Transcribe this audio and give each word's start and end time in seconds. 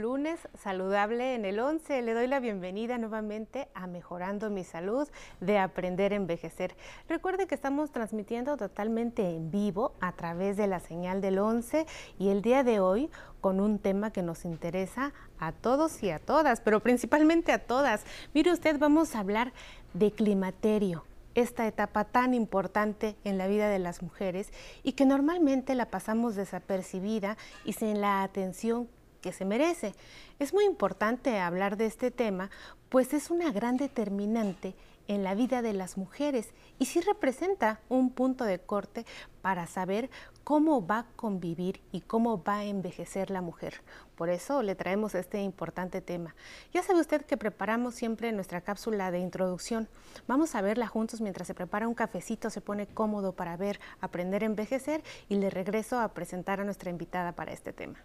lunes 0.00 0.38
saludable 0.58 1.34
en 1.34 1.44
el 1.44 1.58
11. 1.58 2.02
Le 2.02 2.14
doy 2.14 2.26
la 2.26 2.40
bienvenida 2.40 2.98
nuevamente 2.98 3.68
a 3.74 3.86
Mejorando 3.86 4.50
mi 4.50 4.64
Salud 4.64 5.08
de 5.40 5.58
Aprender 5.58 6.12
a 6.12 6.16
Envejecer. 6.16 6.76
Recuerde 7.08 7.46
que 7.46 7.54
estamos 7.54 7.90
transmitiendo 7.90 8.56
totalmente 8.56 9.28
en 9.28 9.50
vivo 9.50 9.94
a 10.00 10.12
través 10.12 10.56
de 10.56 10.66
la 10.66 10.80
señal 10.80 11.20
del 11.20 11.38
11 11.38 11.86
y 12.18 12.28
el 12.28 12.42
día 12.42 12.64
de 12.64 12.80
hoy 12.80 13.10
con 13.40 13.60
un 13.60 13.78
tema 13.78 14.10
que 14.10 14.22
nos 14.22 14.44
interesa 14.44 15.12
a 15.38 15.52
todos 15.52 16.02
y 16.02 16.10
a 16.10 16.18
todas, 16.18 16.60
pero 16.60 16.80
principalmente 16.80 17.52
a 17.52 17.66
todas. 17.66 18.04
Mire 18.34 18.52
usted, 18.52 18.78
vamos 18.78 19.14
a 19.14 19.20
hablar 19.20 19.52
de 19.94 20.12
climaterio 20.12 21.04
esta 21.36 21.66
etapa 21.66 22.04
tan 22.04 22.32
importante 22.32 23.14
en 23.24 23.36
la 23.36 23.46
vida 23.46 23.68
de 23.68 23.78
las 23.78 24.02
mujeres 24.02 24.50
y 24.82 24.92
que 24.92 25.04
normalmente 25.04 25.74
la 25.74 25.90
pasamos 25.90 26.34
desapercibida 26.34 27.36
y 27.64 27.74
sin 27.74 28.00
la 28.00 28.22
atención 28.22 28.88
que 29.26 29.32
se 29.32 29.44
merece. 29.44 29.92
Es 30.38 30.54
muy 30.54 30.64
importante 30.66 31.40
hablar 31.40 31.76
de 31.76 31.86
este 31.86 32.12
tema, 32.12 32.48
pues 32.90 33.12
es 33.12 33.28
una 33.28 33.50
gran 33.50 33.76
determinante 33.76 34.76
en 35.08 35.24
la 35.24 35.34
vida 35.34 35.62
de 35.62 35.72
las 35.72 35.96
mujeres 35.96 36.50
y 36.78 36.86
sí 36.86 37.00
representa 37.00 37.80
un 37.88 38.10
punto 38.10 38.44
de 38.44 38.60
corte 38.60 39.04
para 39.42 39.66
saber 39.66 40.10
cómo 40.44 40.86
va 40.86 40.98
a 40.98 41.06
convivir 41.16 41.80
y 41.90 42.02
cómo 42.02 42.40
va 42.40 42.58
a 42.58 42.64
envejecer 42.64 43.30
la 43.30 43.40
mujer. 43.40 43.82
Por 44.14 44.28
eso 44.28 44.62
le 44.62 44.76
traemos 44.76 45.16
este 45.16 45.42
importante 45.42 46.00
tema. 46.00 46.36
Ya 46.72 46.84
sabe 46.84 47.00
usted 47.00 47.24
que 47.24 47.36
preparamos 47.36 47.96
siempre 47.96 48.30
nuestra 48.30 48.60
cápsula 48.60 49.10
de 49.10 49.18
introducción. 49.18 49.88
Vamos 50.28 50.54
a 50.54 50.60
verla 50.60 50.86
juntos 50.86 51.20
mientras 51.20 51.48
se 51.48 51.54
prepara 51.54 51.88
un 51.88 51.94
cafecito, 51.94 52.48
se 52.48 52.60
pone 52.60 52.86
cómodo 52.86 53.32
para 53.32 53.56
ver, 53.56 53.80
aprender 54.00 54.44
a 54.44 54.46
envejecer 54.46 55.02
y 55.28 55.34
le 55.34 55.50
regreso 55.50 55.98
a 55.98 56.14
presentar 56.14 56.60
a 56.60 56.64
nuestra 56.64 56.90
invitada 56.90 57.32
para 57.32 57.52
este 57.52 57.72
tema. 57.72 57.98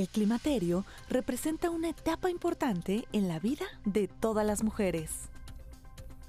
El 0.00 0.08
climaterio 0.08 0.86
representa 1.10 1.68
una 1.68 1.90
etapa 1.90 2.30
importante 2.30 3.06
en 3.12 3.28
la 3.28 3.38
vida 3.38 3.66
de 3.84 4.08
todas 4.08 4.46
las 4.46 4.64
mujeres. 4.64 5.28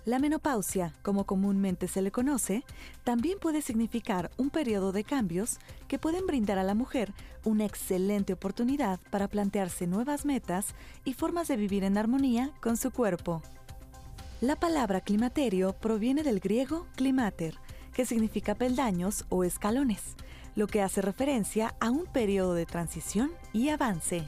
La 0.04 0.20
menopausia, 0.20 0.94
como 1.04 1.24
comúnmente 1.24 1.88
se 1.88 2.02
le 2.02 2.12
conoce, 2.12 2.66
también 3.06 3.40
puede 3.40 3.62
significar 3.62 4.30
un 4.36 4.50
periodo 4.50 4.92
de 4.92 5.06
cambios 5.06 5.58
que 5.88 5.98
pueden 5.98 6.28
brindar 6.28 6.58
a 6.58 6.64
la 6.64 6.76
mujer 6.76 7.14
una 7.46 7.64
excelente 7.64 8.34
oportunidad 8.34 9.00
para 9.10 9.30
plantearse 9.30 9.88
nuevas 9.88 10.26
metas 10.26 10.76
y 11.06 11.14
formas 11.14 11.48
de 11.48 11.56
vivir 11.56 11.86
en 11.86 11.98
armonía 11.98 12.52
con 12.60 12.76
su 12.76 12.92
cuerpo. 12.92 13.42
La 14.42 14.58
palabra 14.58 15.00
climaterio 15.00 15.72
proviene 15.72 16.24
del 16.24 16.42
griego 16.42 16.88
climater, 16.98 17.56
que 17.94 18.06
significa 18.06 18.54
peldaños 18.54 19.24
o 19.30 19.46
escalones, 19.46 20.18
lo 20.56 20.68
que 20.68 20.82
hace 20.82 21.02
referencia 21.02 21.76
a 21.80 21.90
un 21.90 22.06
periodo 22.06 22.54
de 22.54 22.66
transición 22.66 23.32
y 23.54 23.70
avance. 23.70 24.28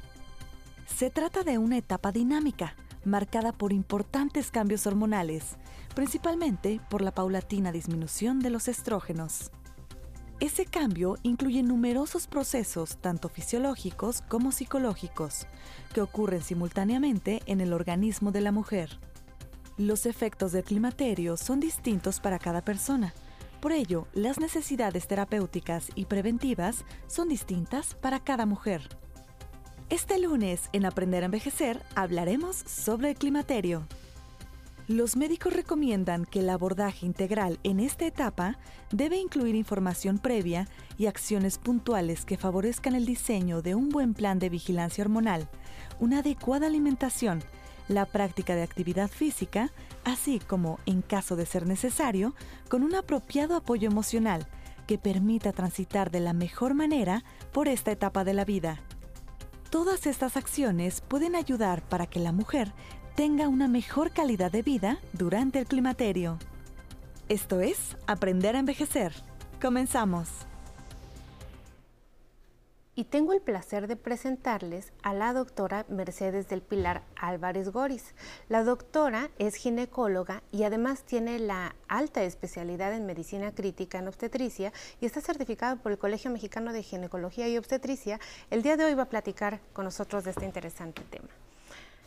Se 0.85 1.09
trata 1.09 1.43
de 1.43 1.57
una 1.57 1.77
etapa 1.77 2.11
dinámica, 2.11 2.75
marcada 3.05 3.51
por 3.51 3.73
importantes 3.73 4.51
cambios 4.51 4.87
hormonales, 4.87 5.57
principalmente 5.95 6.79
por 6.89 7.01
la 7.01 7.11
paulatina 7.11 7.71
disminución 7.71 8.39
de 8.39 8.49
los 8.49 8.67
estrógenos. 8.67 9.51
Ese 10.39 10.65
cambio 10.65 11.17
incluye 11.23 11.63
numerosos 11.63 12.27
procesos, 12.27 12.97
tanto 12.97 13.29
fisiológicos 13.29 14.21
como 14.21 14.51
psicológicos, 14.51 15.47
que 15.93 16.01
ocurren 16.01 16.41
simultáneamente 16.41 17.41
en 17.45 17.61
el 17.61 17.71
organismo 17.71 18.31
de 18.31 18.41
la 18.41 18.51
mujer. 18.51 18.99
Los 19.77 20.05
efectos 20.05 20.51
del 20.51 20.63
climaterio 20.63 21.37
son 21.37 21.59
distintos 21.59 22.19
para 22.19 22.39
cada 22.39 22.61
persona, 22.61 23.13
por 23.63 23.71
ello, 23.71 24.07
las 24.13 24.41
necesidades 24.41 25.07
terapéuticas 25.07 25.87
y 25.95 26.03
preventivas 26.03 26.83
son 27.07 27.29
distintas 27.29 27.95
para 27.95 28.19
cada 28.19 28.45
mujer. 28.45 28.89
Este 29.89 30.19
lunes, 30.19 30.67
en 30.73 30.85
Aprender 30.85 31.23
a 31.23 31.27
Envejecer, 31.27 31.81
hablaremos 31.95 32.57
sobre 32.57 33.11
el 33.11 33.15
climaterio. 33.15 33.87
Los 34.89 35.15
médicos 35.15 35.53
recomiendan 35.53 36.25
que 36.25 36.41
el 36.41 36.49
abordaje 36.49 37.05
integral 37.05 37.57
en 37.63 37.79
esta 37.79 38.05
etapa 38.05 38.57
debe 38.91 39.15
incluir 39.15 39.55
información 39.55 40.17
previa 40.17 40.67
y 40.97 41.05
acciones 41.05 41.57
puntuales 41.57 42.25
que 42.25 42.35
favorezcan 42.35 42.95
el 42.95 43.05
diseño 43.05 43.61
de 43.61 43.75
un 43.75 43.87
buen 43.87 44.13
plan 44.13 44.39
de 44.39 44.49
vigilancia 44.49 45.05
hormonal, 45.05 45.47
una 46.01 46.19
adecuada 46.19 46.67
alimentación, 46.67 47.41
la 47.87 48.05
práctica 48.05 48.55
de 48.55 48.63
actividad 48.63 49.09
física, 49.09 49.71
así 50.05 50.39
como, 50.39 50.79
en 50.85 51.01
caso 51.01 51.35
de 51.35 51.45
ser 51.45 51.65
necesario, 51.65 52.33
con 52.69 52.83
un 52.83 52.95
apropiado 52.95 53.55
apoyo 53.55 53.89
emocional 53.89 54.47
que 54.87 54.97
permita 54.97 55.51
transitar 55.51 56.11
de 56.11 56.19
la 56.19 56.33
mejor 56.33 56.73
manera 56.73 57.23
por 57.51 57.67
esta 57.67 57.91
etapa 57.91 58.23
de 58.23 58.33
la 58.33 58.45
vida. 58.45 58.81
Todas 59.69 60.05
estas 60.05 60.37
acciones 60.37 61.01
pueden 61.01 61.35
ayudar 61.35 61.81
para 61.87 62.05
que 62.05 62.19
la 62.19 62.31
mujer 62.31 62.73
tenga 63.15 63.47
una 63.47 63.67
mejor 63.67 64.11
calidad 64.11 64.51
de 64.51 64.61
vida 64.61 64.99
durante 65.13 65.59
el 65.59 65.65
climaterio. 65.65 66.37
Esto 67.29 67.61
es 67.61 67.95
Aprender 68.05 68.55
a 68.55 68.59
Envejecer. 68.59 69.13
Comenzamos 69.61 70.29
y 72.95 73.05
tengo 73.05 73.33
el 73.33 73.41
placer 73.41 73.87
de 73.87 73.95
presentarles 73.95 74.93
a 75.01 75.13
la 75.13 75.33
doctora 75.33 75.85
Mercedes 75.89 76.47
del 76.47 76.61
Pilar 76.61 77.01
Álvarez 77.15 77.69
Goris. 77.69 78.13
La 78.49 78.63
doctora 78.63 79.29
es 79.39 79.55
ginecóloga 79.55 80.43
y 80.51 80.63
además 80.63 81.03
tiene 81.03 81.39
la 81.39 81.75
alta 81.87 82.23
especialidad 82.23 82.93
en 82.93 83.05
medicina 83.05 83.51
crítica 83.53 83.97
en 83.97 84.07
obstetricia 84.07 84.71
y 85.01 85.05
está 85.07 85.21
certificada 85.21 85.75
por 85.77 85.91
el 85.91 85.97
Colegio 85.97 86.29
Mexicano 86.29 86.71
de 86.71 86.83
Ginecología 86.83 87.47
y 87.47 87.57
Obstetricia. 87.57 88.19
El 88.51 88.61
día 88.61 88.77
de 88.77 88.85
hoy 88.85 88.93
va 88.93 89.03
a 89.03 89.09
platicar 89.09 89.59
con 89.73 89.85
nosotros 89.85 90.23
de 90.23 90.31
este 90.31 90.45
interesante 90.45 91.01
tema. 91.09 91.29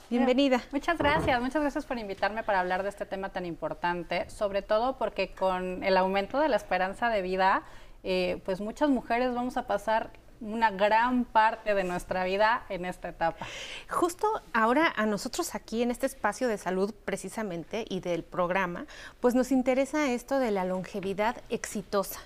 Bienvenida. 0.09 0.63
Muchas 0.71 0.99
gracias, 0.99 1.41
muchas 1.41 1.63
gracias 1.63 1.85
por 1.85 1.99
invitarme 1.99 2.45
para 2.45 2.61
hablar 2.61 2.85
de 2.85 2.91
este 2.91 3.07
tema 3.07 3.31
tan 3.31 3.45
importante, 3.45 4.31
sobre 4.31 4.63
todo 4.63 4.99
porque 4.99 5.33
con 5.33 5.83
el 5.83 5.97
aumento 5.97 6.39
de 6.39 6.49
la 6.49 6.55
esperanza 6.55 7.09
de 7.09 7.23
vida, 7.23 7.65
eh, 8.05 8.41
pues 8.45 8.61
muchas 8.61 8.89
mujeres 8.89 9.35
vamos 9.35 9.57
a 9.57 9.67
pasar 9.67 10.11
una 10.41 10.71
gran 10.71 11.25
parte 11.25 11.75
de 11.75 11.85
nuestra 11.85 12.25
vida 12.25 12.65
en 12.69 12.85
esta 12.85 13.09
etapa. 13.09 13.47
Justo 13.89 14.27
ahora 14.53 14.93
a 14.97 15.07
nosotros 15.07 15.55
aquí 15.55 15.83
en 15.83 15.91
este 15.91 16.07
espacio 16.07 16.49
de 16.49 16.59
salud 16.59 16.95
precisamente 17.05 17.85
y 17.89 18.01
del 18.01 18.23
programa, 18.23 18.87
pues 19.21 19.35
nos 19.35 19.53
interesa 19.53 20.11
esto 20.11 20.39
de 20.39 20.51
la 20.51 20.65
longevidad 20.65 21.37
exitosa. 21.49 22.21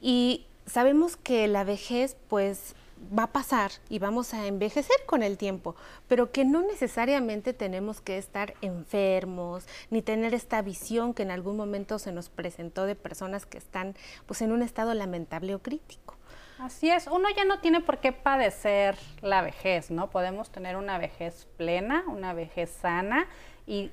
Y 0.00 0.46
sabemos 0.66 1.16
que 1.16 1.48
la 1.48 1.64
vejez 1.64 2.16
pues 2.28 2.74
va 3.16 3.24
a 3.24 3.32
pasar 3.32 3.70
y 3.88 3.98
vamos 3.98 4.34
a 4.34 4.46
envejecer 4.46 4.96
con 5.06 5.22
el 5.22 5.36
tiempo, 5.36 5.76
pero 6.08 6.32
que 6.32 6.44
no 6.44 6.62
necesariamente 6.62 7.52
tenemos 7.52 8.00
que 8.00 8.18
estar 8.18 8.54
enfermos 8.60 9.66
ni 9.90 10.02
tener 10.02 10.34
esta 10.34 10.62
visión 10.62 11.14
que 11.14 11.22
en 11.22 11.30
algún 11.30 11.56
momento 11.56 11.98
se 11.98 12.12
nos 12.12 12.28
presentó 12.28 12.86
de 12.86 12.94
personas 12.94 13.46
que 13.46 13.58
están 13.58 13.94
pues 14.26 14.42
en 14.42 14.52
un 14.52 14.62
estado 14.62 14.94
lamentable 14.94 15.54
o 15.54 15.60
crítico. 15.60 16.16
Así 16.58 16.88
es, 16.88 17.08
uno 17.08 17.28
ya 17.36 17.44
no 17.44 17.58
tiene 17.58 17.80
por 17.80 17.98
qué 17.98 18.12
padecer 18.12 18.96
la 19.22 19.42
vejez, 19.42 19.90
¿no? 19.90 20.10
Podemos 20.10 20.50
tener 20.50 20.76
una 20.76 20.98
vejez 20.98 21.46
plena, 21.56 22.04
una 22.06 22.32
vejez 22.32 22.70
sana 22.70 23.26
y 23.66 23.90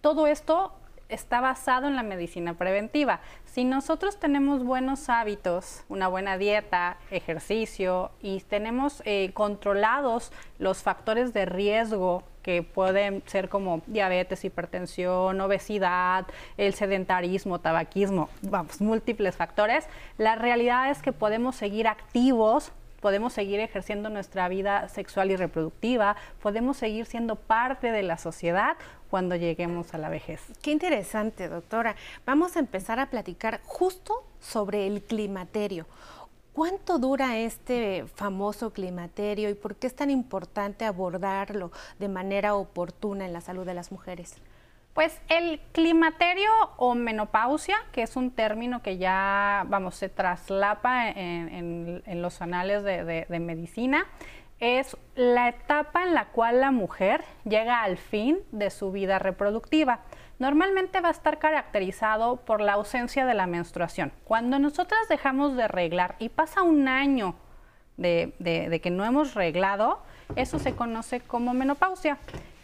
todo 0.00 0.26
esto 0.26 0.79
está 1.10 1.40
basado 1.40 1.88
en 1.88 1.96
la 1.96 2.02
medicina 2.02 2.54
preventiva. 2.54 3.20
Si 3.44 3.64
nosotros 3.64 4.18
tenemos 4.18 4.64
buenos 4.64 5.08
hábitos, 5.08 5.84
una 5.88 6.08
buena 6.08 6.38
dieta, 6.38 6.96
ejercicio 7.10 8.10
y 8.22 8.40
tenemos 8.40 9.02
eh, 9.04 9.30
controlados 9.34 10.32
los 10.58 10.82
factores 10.82 11.32
de 11.32 11.46
riesgo 11.46 12.22
que 12.42 12.62
pueden 12.62 13.22
ser 13.26 13.48
como 13.48 13.82
diabetes, 13.86 14.44
hipertensión, 14.44 15.40
obesidad, 15.40 16.26
el 16.56 16.74
sedentarismo, 16.74 17.58
tabaquismo, 17.58 18.30
vamos, 18.42 18.80
múltiples 18.80 19.36
factores, 19.36 19.86
la 20.16 20.36
realidad 20.36 20.90
es 20.90 21.02
que 21.02 21.12
podemos 21.12 21.56
seguir 21.56 21.86
activos 21.86 22.72
podemos 23.00 23.32
seguir 23.32 23.60
ejerciendo 23.60 24.10
nuestra 24.10 24.48
vida 24.48 24.88
sexual 24.88 25.30
y 25.30 25.36
reproductiva, 25.36 26.16
podemos 26.42 26.76
seguir 26.76 27.06
siendo 27.06 27.36
parte 27.36 27.92
de 27.92 28.02
la 28.02 28.18
sociedad 28.18 28.76
cuando 29.10 29.36
lleguemos 29.36 29.92
a 29.92 29.98
la 29.98 30.08
vejez. 30.08 30.40
Qué 30.62 30.70
interesante, 30.70 31.48
doctora. 31.48 31.96
Vamos 32.24 32.56
a 32.56 32.60
empezar 32.60 33.00
a 33.00 33.10
platicar 33.10 33.60
justo 33.64 34.24
sobre 34.38 34.86
el 34.86 35.02
climaterio. 35.02 35.86
¿Cuánto 36.52 36.98
dura 36.98 37.38
este 37.38 38.06
famoso 38.14 38.72
climaterio 38.72 39.50
y 39.50 39.54
por 39.54 39.76
qué 39.76 39.86
es 39.86 39.94
tan 39.94 40.10
importante 40.10 40.84
abordarlo 40.84 41.70
de 41.98 42.08
manera 42.08 42.54
oportuna 42.54 43.24
en 43.24 43.32
la 43.32 43.40
salud 43.40 43.66
de 43.66 43.74
las 43.74 43.92
mujeres? 43.92 44.36
Pues 44.94 45.20
el 45.28 45.60
climaterio 45.72 46.50
o 46.76 46.96
menopausia, 46.96 47.76
que 47.92 48.02
es 48.02 48.16
un 48.16 48.32
término 48.32 48.82
que 48.82 48.98
ya, 48.98 49.64
vamos, 49.68 49.94
se 49.94 50.08
traslapa 50.08 51.08
en, 51.08 52.02
los 52.20 52.42
anales 52.42 52.82
de, 52.82 53.26
de 53.28 53.40
medicina, 53.40 54.04
es 54.60 54.96
la 55.14 55.48
etapa 55.48 56.04
en 56.04 56.14
la 56.14 56.26
cual 56.26 56.60
la 56.60 56.70
mujer 56.70 57.24
llega 57.44 57.82
al 57.82 57.96
fin 57.96 58.38
de 58.52 58.70
su 58.70 58.92
vida 58.92 59.18
reproductiva 59.18 60.00
normalmente 60.40 61.00
va 61.00 61.08
a 61.08 61.12
estar 61.12 61.38
caracterizado 61.38 62.36
por 62.36 62.60
la 62.60 62.72
ausencia 62.72 63.24
de 63.26 63.34
la 63.34 63.46
menstruación. 63.46 64.10
Cuando 64.24 64.58
nosotras 64.58 65.00
dejamos 65.08 65.54
de 65.54 65.68
reglar 65.68 66.16
y 66.18 66.30
pasa 66.30 66.62
un 66.62 66.88
año 66.88 67.36
de, 67.98 68.80
que 68.82 68.90
no 68.90 69.04
hemos 69.04 69.34
reglado, 69.34 70.00
eso 70.34 70.58
se 70.58 70.74
conoce 70.74 71.20
como 71.20 71.52
menopausia. 71.52 72.16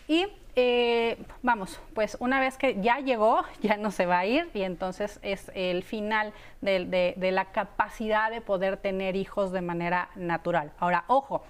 Y 0.08 0.26
eh, 0.56 1.18
vamos, 1.42 1.78
pues 1.94 2.16
una 2.18 2.40
vez 2.40 2.56
que 2.56 2.80
ya 2.80 3.00
llegó, 3.00 3.44
ya 3.60 3.76
no 3.76 3.90
se 3.90 4.06
va 4.06 4.20
a 4.20 4.26
ir 4.26 4.48
y 4.54 4.62
entonces 4.62 5.20
es 5.22 5.52
el 5.54 5.82
final 5.82 6.32
de, 6.62 7.14
de, 7.14 7.30
la 7.30 7.52
capacidad 7.52 8.30
de 8.30 8.40
poder 8.40 8.78
tener 8.78 9.16
hijos 9.16 9.52
de 9.52 9.60
manera 9.60 10.08
natural. 10.16 10.72
Ahora, 10.78 11.04
ojo, 11.08 11.44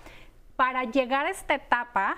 para 0.57 0.85
llegar 0.85 1.27
a 1.27 1.31
esta 1.31 1.55
etapa, 1.55 2.17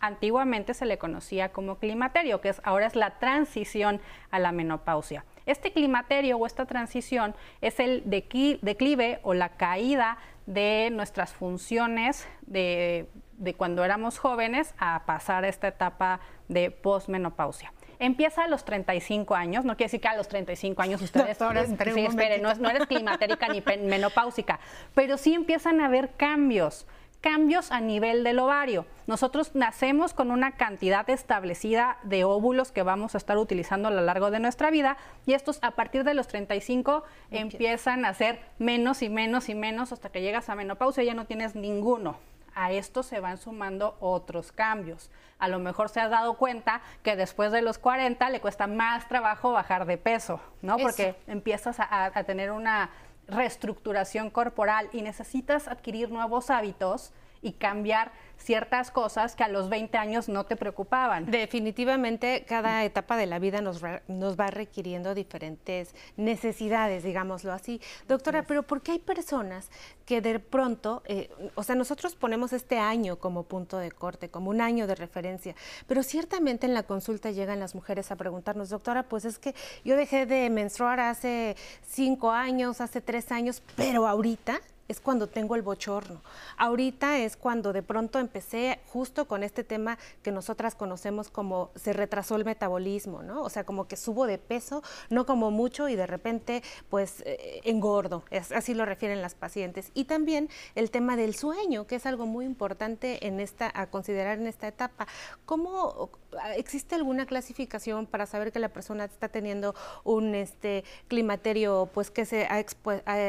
antiguamente 0.00 0.72
se 0.72 0.86
le 0.86 0.98
conocía 0.98 1.50
como 1.50 1.78
climaterio, 1.78 2.40
que 2.40 2.50
es, 2.50 2.60
ahora 2.64 2.86
es 2.86 2.96
la 2.96 3.18
transición 3.18 4.00
a 4.30 4.38
la 4.38 4.52
menopausia. 4.52 5.24
Este 5.46 5.72
climaterio 5.72 6.38
o 6.38 6.46
esta 6.46 6.64
transición 6.64 7.34
es 7.60 7.80
el 7.80 8.02
declive 8.06 9.20
o 9.22 9.34
la 9.34 9.50
caída 9.50 10.18
de 10.46 10.90
nuestras 10.92 11.32
funciones 11.32 12.26
de, 12.42 13.08
cuando 13.56 13.84
éramos 13.84 14.18
jóvenes 14.18 14.74
a 14.78 15.04
pasar 15.06 15.44
a 15.44 15.48
esta 15.48 15.68
etapa 15.68 16.20
de 16.48 16.70
posmenopausia. 16.70 17.72
Empieza 17.98 18.44
a 18.44 18.48
los 18.48 18.64
35 18.64 19.34
años, 19.34 19.64
no 19.64 19.76
quiere 19.76 19.88
decir 19.88 20.00
que 20.00 20.08
a 20.08 20.16
los 20.16 20.28
35 20.28 20.80
años 20.80 21.02
ustedes, 21.02 21.36
sí, 21.36 22.00
esperen, 22.00 22.42
no, 22.42 22.54
no, 22.54 22.70
eres 22.70 22.86
climatérica 22.86 23.48
ni 23.48 23.62
menopáusica, 23.82 24.58
pero 24.94 25.18
sí 25.18 25.34
empiezan 25.34 25.80
a 25.80 25.86
haber 25.86 26.14
cambios 26.16 26.86
cambios 27.20 27.70
a 27.70 27.80
nivel 27.80 28.24
del 28.24 28.38
ovario. 28.38 28.86
Nosotros 29.06 29.54
nacemos 29.54 30.14
con 30.14 30.30
una 30.30 30.52
cantidad 30.52 31.08
establecida 31.10 31.98
de 32.02 32.24
óvulos 32.24 32.72
que 32.72 32.82
vamos 32.82 33.14
a 33.14 33.18
estar 33.18 33.36
utilizando 33.38 33.88
a 33.88 33.90
lo 33.90 34.00
largo 34.00 34.30
de 34.30 34.40
nuestra 34.40 34.70
vida 34.70 34.96
y 35.26 35.34
estos 35.34 35.58
a 35.62 35.72
partir 35.72 36.04
de 36.04 36.14
los 36.14 36.28
35 36.28 37.04
empiezan 37.30 38.04
a 38.04 38.14
ser 38.14 38.40
menos 38.58 39.02
y 39.02 39.08
menos 39.08 39.48
y 39.48 39.54
menos 39.54 39.92
hasta 39.92 40.10
que 40.10 40.22
llegas 40.22 40.48
a 40.48 40.54
menopausia 40.54 41.02
y 41.02 41.06
ya 41.06 41.14
no 41.14 41.26
tienes 41.26 41.54
ninguno. 41.54 42.18
A 42.54 42.72
esto 42.72 43.04
se 43.04 43.20
van 43.20 43.38
sumando 43.38 43.96
otros 44.00 44.50
cambios. 44.50 45.08
A 45.38 45.46
lo 45.46 45.60
mejor 45.60 45.88
se 45.88 46.00
ha 46.00 46.08
dado 46.08 46.34
cuenta 46.34 46.82
que 47.04 47.14
después 47.14 47.52
de 47.52 47.62
los 47.62 47.78
40 47.78 48.28
le 48.28 48.40
cuesta 48.40 48.66
más 48.66 49.06
trabajo 49.06 49.52
bajar 49.52 49.86
de 49.86 49.96
peso, 49.96 50.40
¿no? 50.60 50.76
Porque 50.76 51.14
empiezas 51.28 51.76
a 51.78 52.24
tener 52.24 52.50
una 52.50 52.90
reestructuración 53.30 54.30
corporal 54.30 54.88
y 54.92 55.02
necesitas 55.02 55.68
adquirir 55.68 56.10
nuevos 56.10 56.50
hábitos 56.50 57.12
y 57.42 57.52
cambiar 57.52 58.12
ciertas 58.36 58.90
cosas 58.90 59.36
que 59.36 59.44
a 59.44 59.48
los 59.48 59.68
20 59.68 59.96
años 59.98 60.28
no 60.28 60.44
te 60.44 60.56
preocupaban. 60.56 61.30
Definitivamente 61.30 62.44
cada 62.48 62.84
etapa 62.84 63.16
de 63.16 63.26
la 63.26 63.38
vida 63.38 63.60
nos, 63.60 63.82
nos 64.08 64.38
va 64.38 64.48
requiriendo 64.48 65.14
diferentes 65.14 65.94
necesidades, 66.16 67.02
digámoslo 67.02 67.52
así. 67.52 67.80
Doctora, 68.08 68.44
pero 68.44 68.62
¿por 68.62 68.80
qué 68.82 68.92
hay 68.92 68.98
personas 68.98 69.70
que 70.06 70.20
de 70.20 70.40
pronto, 70.40 71.02
eh, 71.06 71.30
o 71.54 71.62
sea, 71.62 71.74
nosotros 71.74 72.14
ponemos 72.14 72.52
este 72.52 72.78
año 72.78 73.16
como 73.18 73.44
punto 73.44 73.78
de 73.78 73.92
corte, 73.92 74.30
como 74.30 74.50
un 74.50 74.60
año 74.60 74.86
de 74.86 74.94
referencia, 74.94 75.54
pero 75.86 76.02
ciertamente 76.02 76.66
en 76.66 76.74
la 76.74 76.82
consulta 76.82 77.30
llegan 77.30 77.60
las 77.60 77.74
mujeres 77.74 78.10
a 78.10 78.16
preguntarnos, 78.16 78.70
doctora, 78.70 79.04
pues 79.04 79.24
es 79.24 79.38
que 79.38 79.54
yo 79.84 79.96
dejé 79.96 80.26
de 80.26 80.50
menstruar 80.50 80.98
hace 80.98 81.56
cinco 81.86 82.30
años, 82.30 82.80
hace 82.80 83.00
tres 83.00 83.30
años, 83.30 83.62
pero 83.76 84.06
ahorita 84.06 84.60
es 84.90 85.00
cuando 85.00 85.28
tengo 85.28 85.54
el 85.54 85.62
bochorno. 85.62 86.20
Ahorita 86.56 87.18
es 87.20 87.36
cuando 87.36 87.72
de 87.72 87.82
pronto 87.82 88.18
empecé 88.18 88.80
justo 88.88 89.28
con 89.28 89.44
este 89.44 89.62
tema 89.62 89.98
que 90.24 90.32
nosotras 90.32 90.74
conocemos 90.74 91.30
como 91.30 91.70
se 91.76 91.92
retrasó 91.92 92.34
el 92.34 92.44
metabolismo, 92.44 93.22
¿no? 93.22 93.42
O 93.42 93.50
sea, 93.50 93.62
como 93.62 93.86
que 93.86 93.96
subo 93.96 94.26
de 94.26 94.38
peso, 94.38 94.82
no 95.08 95.26
como 95.26 95.52
mucho 95.52 95.88
y 95.88 95.94
de 95.94 96.08
repente 96.08 96.64
pues 96.88 97.22
eh, 97.24 97.60
engordo, 97.64 98.24
así 98.52 98.74
lo 98.74 98.84
refieren 98.84 99.22
las 99.22 99.36
pacientes. 99.36 99.92
Y 99.94 100.06
también 100.06 100.48
el 100.74 100.90
tema 100.90 101.14
del 101.14 101.36
sueño, 101.36 101.86
que 101.86 101.94
es 101.94 102.04
algo 102.04 102.26
muy 102.26 102.44
importante 102.44 103.28
en 103.28 103.38
esta 103.38 103.70
a 103.72 103.86
considerar 103.86 104.38
en 104.38 104.48
esta 104.48 104.66
etapa. 104.66 105.06
¿Cómo 105.46 106.10
existe 106.56 106.94
alguna 106.94 107.26
clasificación 107.26 108.06
para 108.06 108.26
saber 108.26 108.52
que 108.52 108.58
la 108.58 108.68
persona 108.68 109.04
está 109.04 109.28
teniendo 109.28 109.74
un 110.04 110.34
este 110.34 110.84
climaterio 111.08 111.90
pues 111.92 112.10
que 112.10 112.24
se 112.24 112.46
ha, 112.46 112.60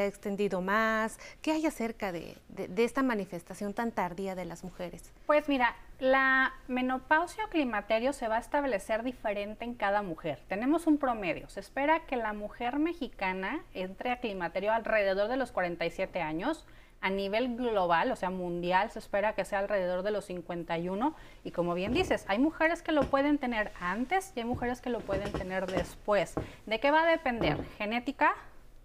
extendido 0.05 0.61
más? 0.61 1.19
hay 1.51 1.65
acerca 1.65 2.11
de, 2.11 2.37
esta 2.77 3.03
manifestación 3.03 3.73
tan 3.73 3.91
tardía 3.91 4.35
de 4.35 4.45
las 4.45 4.63
mujeres? 4.63 5.11
Pues 5.25 5.49
mira, 5.49 5.75
la 5.99 6.53
menopausia 6.67 7.45
o 7.45 7.49
climaterio 7.49 8.13
se 8.13 8.27
va 8.27 8.37
a 8.37 8.39
establecer 8.39 9.03
diferente 9.03 9.65
en 9.65 9.75
cada 9.75 10.01
mujer. 10.01 10.41
Tenemos 10.47 10.87
un 10.87 10.97
promedio. 10.97 11.49
Se 11.49 11.59
espera 11.59 12.05
que 12.05 12.15
la 12.15 12.33
mujer 12.33 12.79
mexicana 12.79 13.63
entre 13.73 14.11
a 14.11 14.19
climaterio 14.19 14.71
alrededor 14.71 15.27
de 15.27 15.37
los 15.37 15.51
47 15.51 16.21
años. 16.21 16.65
A 17.01 17.09
nivel 17.09 17.55
global, 17.55 18.11
o 18.11 18.15
sea, 18.15 18.29
mundial, 18.29 18.91
se 18.91 18.99
espera 18.99 19.33
que 19.33 19.43
sea 19.43 19.59
alrededor 19.59 20.03
de 20.03 20.11
los 20.11 20.25
51. 20.25 21.15
Y 21.43 21.51
como 21.51 21.73
bien 21.73 21.93
dices, 21.93 22.25
hay 22.27 22.39
mujeres 22.39 22.81
que 22.81 22.91
lo 22.91 23.01
pueden 23.03 23.39
tener 23.39 23.71
antes 23.79 24.31
y 24.35 24.39
hay 24.39 24.45
mujeres 24.45 24.81
que 24.81 24.89
lo 24.89 24.99
pueden 24.99 25.31
tener 25.31 25.65
después. 25.65 26.35
¿De 26.65 26.79
qué 26.79 26.91
va 26.91 27.03
a 27.03 27.07
depender? 27.07 27.63
Genética 27.77 28.35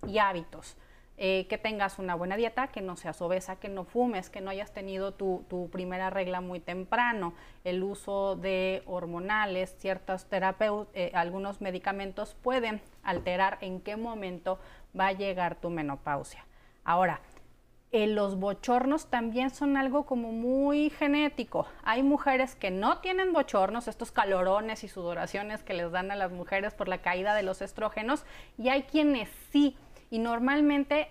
y 0.06 0.18
hábitos. 0.18 0.76
Eh, 1.18 1.46
que 1.48 1.56
tengas 1.56 1.98
una 1.98 2.14
buena 2.14 2.36
dieta, 2.36 2.66
que 2.68 2.82
no 2.82 2.94
seas 2.94 3.22
obesa, 3.22 3.56
que 3.56 3.70
no 3.70 3.84
fumes, 3.84 4.28
que 4.28 4.42
no 4.42 4.50
hayas 4.50 4.72
tenido 4.72 5.14
tu, 5.14 5.70
primera 5.72 6.10
regla 6.10 6.42
muy 6.42 6.60
temprano, 6.60 7.32
el 7.64 7.82
uso 7.82 8.36
de 8.36 8.82
hormonales, 8.84 9.74
ciertos 9.78 10.26
terapeutas, 10.26 10.94
eh, 10.94 11.12
algunos 11.14 11.62
medicamentos 11.62 12.36
pueden 12.42 12.82
alterar 13.02 13.56
en 13.62 13.80
qué 13.80 13.96
momento 13.96 14.58
va 14.98 15.06
a 15.06 15.12
llegar 15.12 15.54
tu 15.54 15.70
menopausia. 15.70 16.44
Ahora, 16.84 17.20
eh, 17.92 18.06
los 18.06 18.36
bochornos 18.36 19.06
también 19.06 19.50
son 19.50 19.76
algo 19.76 20.06
como 20.06 20.32
muy 20.32 20.90
genético. 20.90 21.66
Hay 21.84 22.02
mujeres 22.02 22.56
que 22.56 22.70
no 22.70 22.98
tienen 22.98 23.32
bochornos, 23.32 23.88
estos 23.88 24.10
calorones 24.10 24.84
y 24.84 24.88
sudoraciones 24.88 25.62
que 25.62 25.74
les 25.74 25.92
dan 25.92 26.10
a 26.10 26.16
las 26.16 26.32
mujeres 26.32 26.74
por 26.74 26.88
la 26.88 26.98
caída 26.98 27.34
de 27.34 27.42
los 27.42 27.62
estrógenos, 27.62 28.24
y 28.58 28.68
hay 28.68 28.82
quienes 28.82 29.28
sí 29.50 29.76
y 30.10 30.18
normalmente 30.18 31.08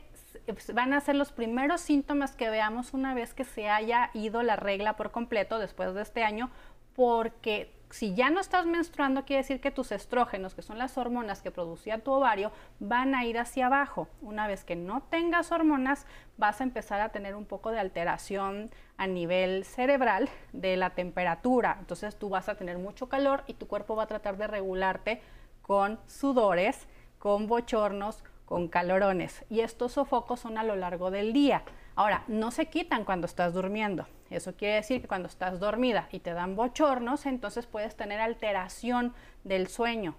van 0.73 0.93
a 0.93 1.01
ser 1.01 1.15
los 1.15 1.31
primeros 1.31 1.81
síntomas 1.81 2.35
que 2.35 2.49
veamos 2.49 2.93
una 2.93 3.13
vez 3.13 3.33
que 3.33 3.45
se 3.45 3.69
haya 3.69 4.11
ido 4.13 4.43
la 4.43 4.55
regla 4.55 4.95
por 4.95 5.11
completo 5.11 5.59
después 5.59 5.93
de 5.93 6.01
este 6.01 6.23
año, 6.23 6.51
porque 6.95 7.74
si 7.95 8.13
ya 8.13 8.29
no 8.29 8.41
estás 8.41 8.65
menstruando, 8.65 9.23
quiere 9.23 9.43
decir 9.43 9.61
que 9.61 9.71
tus 9.71 9.93
estrógenos, 9.93 10.53
que 10.53 10.61
son 10.61 10.77
las 10.77 10.97
hormonas 10.97 11.41
que 11.41 11.49
producía 11.49 12.03
tu 12.03 12.11
ovario, 12.11 12.51
van 12.81 13.15
a 13.15 13.23
ir 13.23 13.39
hacia 13.39 13.67
abajo. 13.67 14.09
Una 14.21 14.47
vez 14.47 14.65
que 14.65 14.75
no 14.75 15.03
tengas 15.03 15.53
hormonas, 15.53 16.05
vas 16.35 16.59
a 16.59 16.65
empezar 16.65 16.99
a 16.99 17.13
tener 17.13 17.35
un 17.35 17.45
poco 17.45 17.71
de 17.71 17.79
alteración 17.79 18.69
a 18.97 19.07
nivel 19.07 19.63
cerebral 19.63 20.27
de 20.51 20.75
la 20.75 20.89
temperatura. 20.89 21.77
Entonces 21.79 22.17
tú 22.17 22.27
vas 22.27 22.49
a 22.49 22.55
tener 22.55 22.77
mucho 22.79 23.07
calor 23.07 23.45
y 23.47 23.53
tu 23.53 23.65
cuerpo 23.65 23.95
va 23.95 24.03
a 24.03 24.07
tratar 24.07 24.35
de 24.35 24.47
regularte 24.47 25.21
con 25.61 25.97
sudores, 26.05 26.89
con 27.17 27.47
bochornos, 27.47 28.25
con 28.43 28.67
calorones 28.67 29.45
y 29.49 29.61
estos 29.61 29.93
sofocos 29.93 30.41
son 30.41 30.57
a 30.57 30.65
lo 30.65 30.75
largo 30.75 31.11
del 31.11 31.31
día. 31.31 31.63
Ahora, 31.95 32.23
no 32.27 32.51
se 32.51 32.67
quitan 32.67 33.05
cuando 33.05 33.25
estás 33.25 33.53
durmiendo. 33.53 34.05
Eso 34.29 34.55
quiere 34.55 34.75
decir 34.75 35.01
que 35.01 35.07
cuando 35.07 35.27
estás 35.27 35.59
dormida 35.59 36.09
y 36.11 36.19
te 36.19 36.33
dan 36.33 36.55
bochornos, 36.55 37.25
entonces 37.25 37.67
puedes 37.67 37.95
tener 37.95 38.19
alteración 38.19 39.13
del 39.43 39.67
sueño 39.67 40.15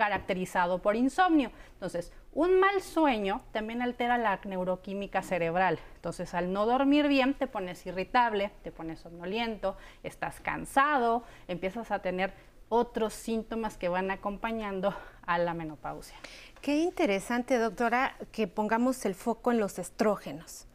caracterizado 0.00 0.80
por 0.80 0.96
insomnio. 0.96 1.52
Entonces, 1.74 2.10
un 2.32 2.58
mal 2.58 2.80
sueño 2.80 3.42
también 3.52 3.82
altera 3.82 4.16
la 4.16 4.40
neuroquímica 4.44 5.20
cerebral. 5.20 5.78
Entonces, 5.96 6.32
al 6.32 6.54
no 6.54 6.64
dormir 6.64 7.06
bien, 7.06 7.34
te 7.34 7.46
pones 7.46 7.84
irritable, 7.84 8.50
te 8.62 8.72
pones 8.72 9.00
somnoliento, 9.00 9.76
estás 10.02 10.40
cansado, 10.40 11.22
empiezas 11.48 11.90
a 11.90 12.00
tener 12.00 12.32
otros 12.70 13.12
síntomas 13.12 13.76
que 13.76 13.90
van 13.90 14.10
acompañando 14.10 14.94
a 15.26 15.36
la 15.36 15.52
menopausia. 15.52 16.16
Qué 16.62 16.78
interesante, 16.78 17.58
doctora, 17.58 18.16
que 18.32 18.46
pongamos 18.46 19.04
el 19.04 19.14
foco 19.14 19.52
en 19.52 19.58
los 19.58 19.78
estrógenos. 19.78 20.66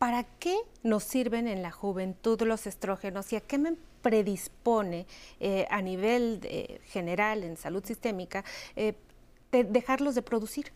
¿Para 0.00 0.24
qué 0.24 0.56
nos 0.82 1.04
sirven 1.04 1.46
en 1.46 1.60
la 1.60 1.70
juventud 1.70 2.40
los 2.40 2.66
estrógenos 2.66 3.34
y 3.34 3.36
a 3.36 3.42
qué 3.42 3.58
me 3.58 3.74
predispone 4.00 5.06
eh, 5.40 5.66
a 5.68 5.82
nivel 5.82 6.40
general 6.86 7.44
en 7.44 7.58
salud 7.58 7.84
sistémica 7.84 8.42
eh, 8.76 8.94
dejarlos 9.52 10.14
de 10.14 10.22
producir? 10.22 10.72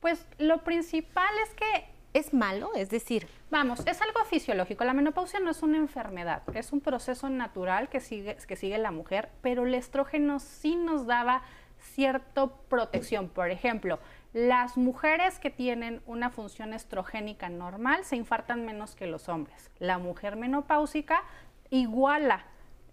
Pues 0.00 0.26
lo 0.38 0.64
principal 0.64 1.28
es 1.46 1.54
que 1.54 1.94
¿Es 2.14 2.32
malo? 2.32 2.70
Es 2.76 2.90
decir... 2.90 3.26
Vamos, 3.50 3.80
es 3.86 4.00
algo 4.00 4.24
fisiológico. 4.24 4.84
La 4.84 4.94
menopausia 4.94 5.40
no 5.40 5.50
es 5.50 5.62
una 5.64 5.78
enfermedad, 5.78 6.42
es 6.54 6.72
un 6.72 6.80
proceso 6.80 7.28
natural 7.28 7.88
que 7.88 7.98
sigue, 7.98 8.36
que 8.36 8.54
sigue 8.54 8.78
la 8.78 8.92
mujer, 8.92 9.30
pero 9.42 9.66
el 9.66 9.74
estrógeno 9.74 10.38
sí 10.38 10.76
nos 10.76 11.06
daba 11.06 11.42
cierta 11.80 12.46
protección. 12.46 13.28
Por 13.28 13.50
ejemplo, 13.50 13.98
las 14.34 14.76
mujeres 14.76 15.38
que 15.38 15.48
tienen 15.48 16.02
una 16.06 16.28
función 16.28 16.74
estrogénica 16.74 17.48
normal 17.48 18.04
se 18.04 18.16
infartan 18.16 18.66
menos 18.66 18.96
que 18.96 19.06
los 19.06 19.28
hombres. 19.28 19.70
La 19.78 19.98
mujer 19.98 20.34
menopáusica 20.34 21.22
iguala 21.70 22.44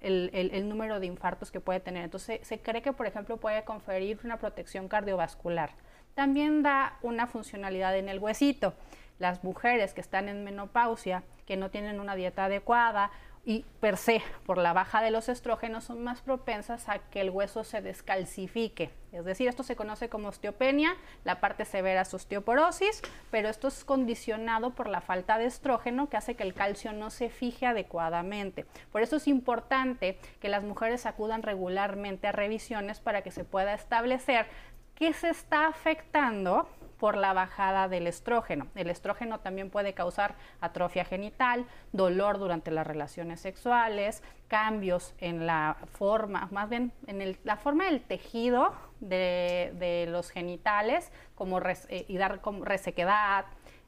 el, 0.01 0.69
número 0.69 0.99
de 0.99 1.07
infartos 1.07 1.49
que 1.49 1.59
puede 1.59 1.79
tener. 1.79 2.03
Entonces, 2.03 2.45
se 2.47 2.59
cree 2.59 2.83
que, 2.83 2.93
por 2.93 3.07
ejemplo, 3.07 3.37
puede 3.37 3.63
conferir 3.63 4.19
una 4.23 4.37
protección 4.37 4.87
cardiovascular. 4.87 5.71
También 6.13 6.61
da 6.61 6.99
una 7.01 7.25
funcionalidad 7.25 7.97
en 7.97 8.07
el 8.07 8.19
huesito. 8.19 8.75
Las 9.17 9.43
mujeres 9.43 9.95
que 9.95 10.01
están 10.01 10.29
en 10.29 10.43
menopausia, 10.43 11.23
que 11.47 11.57
no 11.57 11.71
tienen 11.71 11.99
una 11.99 12.15
dieta 12.15 12.45
adecuada 12.45 13.09
y 13.43 13.65
per 13.79 13.97
se, 13.97 14.21
por 14.45 14.57
la 14.57 14.71
baja 14.71 15.01
de 15.01 15.09
los 15.09 15.27
estrógenos, 15.27 15.85
son 15.85 16.03
más 16.03 16.21
propensas 16.21 16.87
a 16.89 16.99
que 16.99 17.21
el 17.21 17.31
hueso 17.31 17.63
se 17.63 17.81
descalcifique. 17.81 18.91
Es 19.11 19.25
decir, 19.25 19.47
esto 19.47 19.63
se 19.63 19.75
conoce 19.75 20.09
como 20.09 20.29
osteopenia, 20.29 20.95
la 21.23 21.41
parte 21.41 21.65
severa 21.65 22.01
es 22.01 22.13
osteoporosis, 22.13 23.01
pero 23.31 23.49
esto 23.49 23.67
es 23.67 23.83
condicionado 23.83 24.71
por 24.71 24.87
la 24.87 25.01
falta 25.01 25.37
de 25.37 25.45
estrógeno 25.45 26.07
que 26.07 26.17
hace 26.17 26.35
que 26.35 26.43
el 26.43 26.53
calcio 26.53 26.93
no 26.93 27.09
se 27.09 27.29
fije 27.29 27.65
adecuadamente. 27.65 28.65
Por 28.91 29.01
eso 29.01 29.15
es 29.15 29.27
importante 29.27 30.19
que 30.39 30.49
las 30.49 30.63
mujeres 30.63 31.05
acudan 31.05 31.41
regularmente 31.41 32.27
a 32.27 32.31
revisiones 32.31 32.99
para 32.99 33.23
que 33.23 33.31
se 33.31 33.43
pueda 33.43 33.73
establecer 33.73 34.45
qué 34.93 35.13
se 35.13 35.29
está 35.29 35.65
afectando 35.65 36.69
por 37.01 37.17
la 37.17 37.33
bajada 37.33 37.87
del 37.87 38.05
estrógeno. 38.05 38.67
El 38.75 38.91
estrógeno 38.91 39.39
también 39.39 39.71
puede 39.71 39.95
causar 39.95 40.35
atrofia 40.59 41.03
genital, 41.03 41.65
dolor 41.91 42.37
durante 42.37 42.69
las 42.69 42.85
relaciones 42.85 43.39
sexuales, 43.39 44.21
cambios 44.47 45.15
en 45.17 45.47
la 45.47 45.77
forma, 45.93 46.47
más 46.51 46.69
bien 46.69 46.91
en 47.07 47.39
la 47.43 47.57
forma 47.57 47.85
del 47.85 48.03
tejido 48.03 48.75
de, 48.99 50.05
los 50.11 50.29
genitales, 50.29 51.11
como 51.33 51.59
eh, 51.59 52.05
y 52.07 52.17
dar 52.17 52.39
como 52.39 52.65
resequedad, 52.65 53.45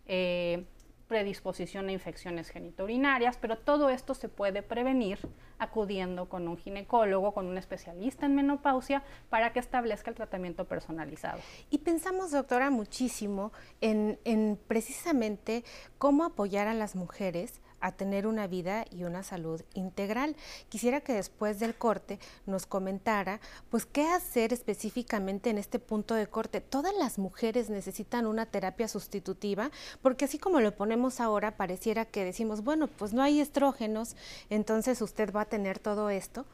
eh, 0.08 0.66
predisposición 1.08 1.90
a 1.90 1.92
infecciones 1.92 2.50
genitourinarias, 2.50 3.38
pero 3.38 3.58
todo 3.58 3.90
esto 3.90 4.14
se 4.14 4.30
puede 4.30 4.62
prevenir 4.62 5.20
acudiendo 5.60 6.30
con 6.30 6.48
un 6.48 6.58
ginecólogo, 6.58 7.34
con 7.34 7.48
un 7.48 7.58
especialista 7.58 8.26
en 8.26 8.36
menopausia, 8.36 9.04
para 9.30 9.54
que 9.54 9.60
establezca 9.60 10.10
el 10.10 10.16
tratamiento 10.16 10.66
personalizado. 10.66 11.40
Y 11.70 11.80
pensamos, 11.80 12.32
doctora, 12.32 12.70
muchísimo 12.70 13.52
en, 13.82 14.20
en 14.26 14.60
precisamente 14.68 15.64
cómo 15.98 16.24
apoyar 16.26 16.68
a 16.68 16.74
las 16.74 16.96
mujeres 16.96 17.62
a 17.84 17.92
tener 17.92 18.26
una 18.26 18.48
vida 18.48 18.86
y 18.90 19.04
una 19.04 19.24
salud 19.24 19.62
integral. 19.74 20.36
Quisiera 20.70 21.02
que 21.02 21.14
después 21.14 21.60
del 21.60 21.76
corte 21.76 22.18
nos 22.46 22.66
comentara, 22.66 23.42
pues, 23.70 23.86
qué 23.86 24.08
hacer 24.08 24.54
específicamente 24.54 25.50
en 25.50 25.58
este 25.58 25.80
punto 25.80 26.16
de 26.16 26.28
corte. 26.28 26.62
Todas 26.62 26.96
las 26.96 27.20
mujeres 27.20 27.70
necesitan 27.70 28.26
una 28.26 28.46
terapia 28.46 28.88
sustitutiva, 28.88 29.70
porque 30.02 30.26
así 30.26 30.40
como 30.40 30.62
lo 30.62 30.76
ponemos 30.76 31.20
ahora, 31.20 31.58
pareciera 31.58 32.06
que 32.06 32.24
decimos, 32.24 32.64
bueno, 32.64 32.88
pues 32.88 33.14
no 33.14 33.22
hay 33.22 33.42
estrógenos, 33.42 34.16
entonces 34.50 35.02
usted 35.02 35.34
va 35.34 35.42
a 35.42 35.46
tener 35.46 35.78
todo 35.78 36.10
esto 36.10 36.46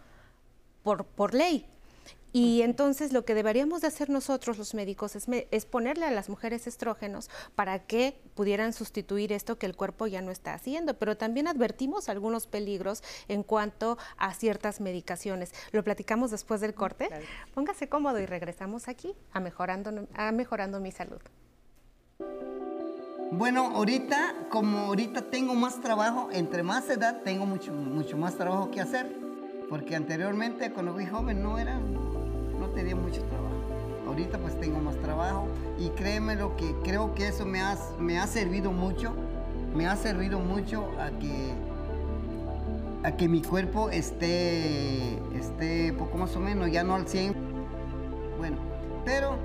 por, 0.81 1.05
por 1.05 1.35
ley. 1.35 1.67
Y 2.31 2.61
entonces 2.61 3.11
lo 3.11 3.25
que 3.25 3.33
deberíamos 3.33 3.81
de 3.81 3.87
hacer 3.87 4.09
nosotros 4.09 4.57
los 4.57 4.73
médicos 4.73 5.15
es, 5.15 5.65
ponerle 5.65 6.05
a 6.05 6.11
las 6.11 6.29
mujeres 6.29 6.67
estrógenos 6.67 7.29
para 7.55 7.79
que 7.79 8.19
pudieran 8.35 8.73
sustituir 8.73 9.33
esto 9.33 9.57
que 9.57 9.65
el 9.65 9.75
cuerpo 9.75 10.05
ya 10.05 10.21
no 10.21 10.31
está 10.31 10.53
haciendo, 10.53 10.93
pero 10.93 11.17
también 11.17 11.47
advertimos 11.47 12.07
algunos 12.07 12.45
peligros 12.45 13.03
en 13.27 13.43
cuanto 13.43 13.97
a 14.17 14.33
ciertas 14.33 14.79
medicaciones. 14.79 15.53
Lo 15.71 15.83
platicamos 15.83 16.29
después 16.31 16.61
del 16.61 16.73
corte. 16.73 17.09
Póngase 17.55 17.89
cómodo 17.89 18.19
y 18.19 18.25
regresamos 18.25 18.87
aquí 18.87 19.15
a 19.31 19.39
mejorando, 19.39 20.07
a 20.13 20.31
mejorando 20.31 20.79
mi 20.79 20.91
salud. 20.91 21.19
Bueno, 23.31 23.71
ahorita, 23.75 24.47
como 24.49 24.79
ahorita 24.79 25.21
tengo 25.29 25.53
más 25.53 25.79
trabajo, 25.81 26.29
entre 26.31 26.63
más 26.63 26.89
edad 26.89 27.21
tengo 27.23 27.45
mucho, 27.45 27.71
mucho 27.71 28.17
más 28.17 28.35
trabajo 28.35 28.71
que 28.71 28.81
hacer, 28.81 29.07
porque 29.69 29.95
anteriormente 29.95 30.71
cuando 30.71 30.93
fui 30.93 31.05
joven 31.05 31.43
no 31.43 31.59
era 31.59 31.79
tenía 32.73 32.95
mucho 32.95 33.21
trabajo. 33.23 33.55
Ahorita 34.07 34.37
pues 34.39 34.59
tengo 34.59 34.79
más 34.79 34.95
trabajo 34.97 35.47
y 35.77 35.89
créeme 35.89 36.35
lo 36.35 36.55
que 36.55 36.75
creo 36.83 37.13
que 37.13 37.27
eso 37.27 37.45
me 37.45 37.61
ha, 37.61 37.77
me 37.99 38.19
ha 38.19 38.27
servido 38.27 38.71
mucho, 38.71 39.13
me 39.75 39.87
ha 39.87 39.95
servido 39.95 40.39
mucho 40.39 40.89
a 40.99 41.11
que, 41.11 41.53
a 43.03 43.11
que 43.15 43.27
mi 43.27 43.41
cuerpo 43.41 43.89
esté, 43.89 45.15
esté 45.37 45.93
poco 45.93 46.17
más 46.17 46.35
o 46.35 46.39
menos, 46.39 46.71
ya 46.71 46.83
no 46.83 46.95
al 46.95 47.07
100. 47.07 47.35
Bueno, 48.37 48.57
pero 49.05 49.37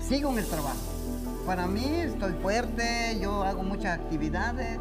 sigo 0.00 0.30
en 0.32 0.38
el 0.38 0.46
trabajo. 0.46 0.76
Para 1.46 1.66
mí 1.66 1.84
estoy 1.84 2.32
fuerte, 2.42 3.18
yo 3.20 3.44
hago 3.44 3.62
muchas 3.62 3.98
actividades, 3.98 4.78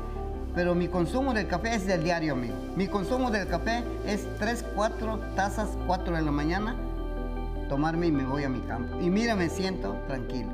pero 0.55 0.75
mi 0.75 0.87
consumo 0.87 1.33
del 1.33 1.47
café 1.47 1.75
es 1.75 1.85
del 1.87 2.03
diario 2.03 2.35
mío. 2.35 2.53
Mi 2.75 2.87
consumo 2.87 3.31
del 3.31 3.47
café 3.47 3.83
es 4.05 4.27
3, 4.39 4.65
4 4.75 5.19
tazas, 5.35 5.69
4 5.87 6.15
de 6.15 6.21
la 6.21 6.31
mañana, 6.31 6.75
tomarme 7.69 8.07
y 8.07 8.11
me 8.11 8.25
voy 8.25 8.43
a 8.43 8.49
mi 8.49 8.61
campo. 8.61 8.99
Y 9.01 9.09
mira, 9.09 9.35
me 9.35 9.49
siento 9.49 9.95
tranquilo. 10.07 10.49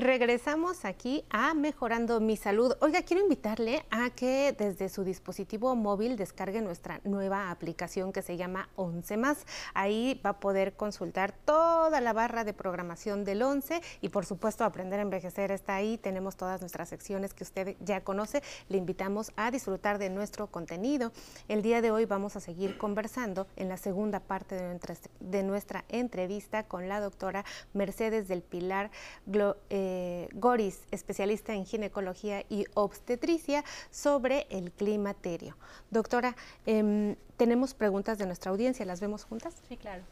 Regresamos 0.00 0.86
aquí 0.86 1.26
a 1.28 1.52
Mejorando 1.52 2.20
mi 2.20 2.38
Salud. 2.38 2.72
Oiga, 2.80 3.02
quiero 3.02 3.22
invitarle 3.22 3.84
a 3.90 4.08
que 4.08 4.54
desde 4.56 4.88
su 4.88 5.04
dispositivo 5.04 5.76
móvil 5.76 6.16
descargue 6.16 6.62
nuestra 6.62 7.02
nueva 7.04 7.50
aplicación 7.50 8.10
que 8.10 8.22
se 8.22 8.38
llama 8.38 8.70
11 8.76 9.18
más. 9.18 9.44
Ahí 9.74 10.18
va 10.24 10.30
a 10.30 10.40
poder 10.40 10.72
consultar 10.72 11.32
toda 11.44 12.00
la 12.00 12.14
barra 12.14 12.44
de 12.44 12.54
programación 12.54 13.26
del 13.26 13.42
11 13.42 13.82
y 14.00 14.08
por 14.08 14.24
supuesto 14.24 14.64
Aprender 14.64 15.00
a 15.00 15.02
Envejecer 15.02 15.52
está 15.52 15.74
ahí. 15.74 15.98
Tenemos 15.98 16.34
todas 16.34 16.62
nuestras 16.62 16.88
secciones 16.88 17.34
que 17.34 17.44
usted 17.44 17.76
ya 17.80 18.02
conoce. 18.02 18.42
Le 18.70 18.78
invitamos 18.78 19.32
a 19.36 19.50
disfrutar 19.50 19.98
de 19.98 20.08
nuestro 20.08 20.46
contenido. 20.46 21.12
El 21.46 21.60
día 21.60 21.82
de 21.82 21.90
hoy 21.90 22.06
vamos 22.06 22.36
a 22.36 22.40
seguir 22.40 22.78
conversando 22.78 23.46
en 23.54 23.68
la 23.68 23.76
segunda 23.76 24.20
parte 24.20 24.54
de 24.54 24.62
nuestra, 24.70 24.94
de 25.20 25.42
nuestra 25.42 25.84
entrevista 25.90 26.62
con 26.62 26.88
la 26.88 27.00
doctora 27.00 27.44
Mercedes 27.74 28.28
del 28.28 28.40
Pilar 28.40 28.90
Glo 29.26 29.58
eh, 29.68 29.89
Goris, 30.32 30.84
especialista 30.90 31.54
en 31.54 31.66
ginecología 31.66 32.44
y 32.48 32.66
obstetricia, 32.74 33.64
sobre 33.90 34.46
el 34.50 34.72
climaterio. 34.72 35.56
Doctora, 35.90 36.36
em, 36.66 37.16
tenemos 37.36 37.74
preguntas 37.74 38.18
de 38.18 38.26
nuestra 38.26 38.50
audiencia, 38.50 38.84
¿las 38.84 39.00
vemos 39.00 39.24
juntas? 39.24 39.54
Sí, 39.68 39.76
claro. 39.76 40.02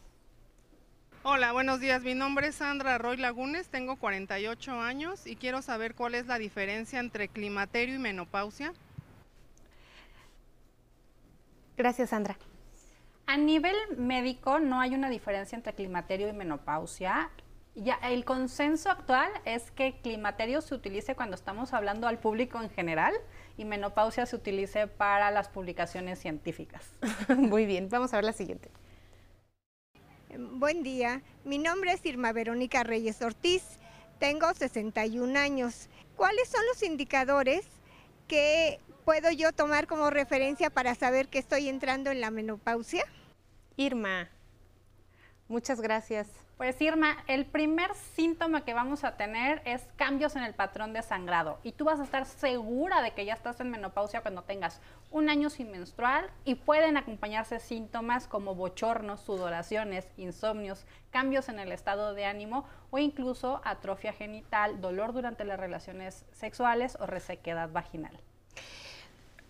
Hola, 1.25 1.52
buenos 1.52 1.80
días. 1.80 2.02
Mi 2.02 2.14
nombre 2.14 2.49
es 2.49 2.54
Sandra 2.54 2.97
Roy 2.97 3.16
Lagunes, 3.16 3.68
tengo 3.68 3.97
48 3.97 4.80
años 4.80 5.26
y 5.26 5.37
quiero 5.37 5.62
saber 5.62 5.94
cuál 5.94 6.14
es 6.14 6.26
la 6.26 6.38
diferencia 6.38 7.00
entre 7.00 7.28
climaterio 7.28 7.97
y 7.97 7.99
menopausia. 7.99 8.73
Gracias, 11.76 12.11
Sandra. 12.11 12.38
A 13.26 13.37
nivel 13.37 13.76
médico 13.99 14.58
no 14.58 14.80
hay 14.80 14.94
una 14.94 15.11
diferencia 15.11 15.54
entre 15.54 15.75
climaterio 15.75 16.28
y 16.28 16.32
menopausia. 16.32 17.30
Ya, 17.80 17.94
el 18.02 18.25
consenso 18.25 18.90
actual 18.90 19.30
es 19.44 19.70
que 19.70 20.00
climaterio 20.02 20.61
se 20.62 20.75
utilice 20.75 21.14
cuando 21.14 21.37
estamos 21.37 21.73
hablando 21.73 22.08
al 22.08 22.18
público 22.18 22.61
en 22.61 22.70
general 22.70 23.14
y 23.56 23.64
menopausia 23.64 24.26
se 24.26 24.35
utilice 24.35 24.88
para 24.88 25.30
las 25.30 25.49
publicaciones 25.49 26.18
científicas. 26.18 26.85
Muy 27.37 27.66
bien, 27.66 27.88
vamos 27.88 28.12
a 28.12 28.16
ver 28.16 28.25
la 28.25 28.32
siguiente. 28.32 28.68
Buen 30.37 30.82
día, 30.82 31.23
mi 31.44 31.58
nombre 31.58 31.92
es 31.92 32.04
Irma 32.04 32.32
Verónica 32.32 32.82
Reyes 32.82 33.23
Ortiz, 33.23 33.78
tengo 34.18 34.52
61 34.52 35.38
años. 35.38 35.88
¿Cuáles 36.16 36.49
son 36.49 36.66
los 36.66 36.82
indicadores 36.82 37.64
que 38.26 38.80
puedo 39.04 39.30
yo 39.30 39.52
tomar 39.52 39.87
como 39.87 40.11
referencia 40.11 40.68
para 40.68 40.97
saber 40.97 41.28
que 41.28 41.38
estoy 41.38 41.68
entrando 41.68 42.11
en 42.11 42.20
la 42.20 42.32
menopausia? 42.32 43.04
Irma, 43.76 44.30
muchas 45.47 45.80
gracias. 45.80 46.48
Pues 46.59 46.83
Irma, 46.83 47.19
el 47.29 47.47
primer 47.47 47.95
síntoma 47.95 48.65
que 48.65 48.75
vamos 48.75 49.05
a 49.05 49.17
tener 49.17 49.62
es 49.65 49.87
cambios 49.95 50.35
en 50.35 50.43
el 50.43 50.55
patrón 50.55 50.93
de 50.93 51.03
sangrado 51.03 51.61
y 51.62 51.71
tú 51.71 51.85
vas 51.85 52.00
a 52.00 52.03
estar 52.03 52.27
segura 52.27 53.00
de 53.00 53.12
que 53.12 53.25
ya 53.25 53.35
estás 53.35 53.61
en 53.61 53.71
menopausia 53.71 54.23
cuando 54.23 54.43
tengas 54.43 54.81
un 55.12 55.29
año 55.29 55.50
sin 55.50 55.71
menstrual 55.71 56.29
y 56.45 56.57
pueden 56.57 56.97
acompañarse 56.97 57.61
síntomas 57.61 58.27
como 58.27 58.57
bochornos, 58.57 59.21
sudoraciones, 59.21 60.09
insomnios, 60.17 60.85
cambios 61.12 61.49
en 61.49 61.61
el 61.61 61.71
estado 61.71 62.12
de 62.12 62.25
ánimo 62.25 62.65
o 62.91 62.99
incluso 62.99 63.61
atrofia 63.62 64.12
genital, 64.12 64.81
dolor 64.81 65.12
durante 65.12 65.45
las 65.45 65.61
relaciones 65.61 66.25
sexuales 66.33 66.99
o 66.99 67.07
resequedad 67.07 67.71
vaginal. 67.71 68.19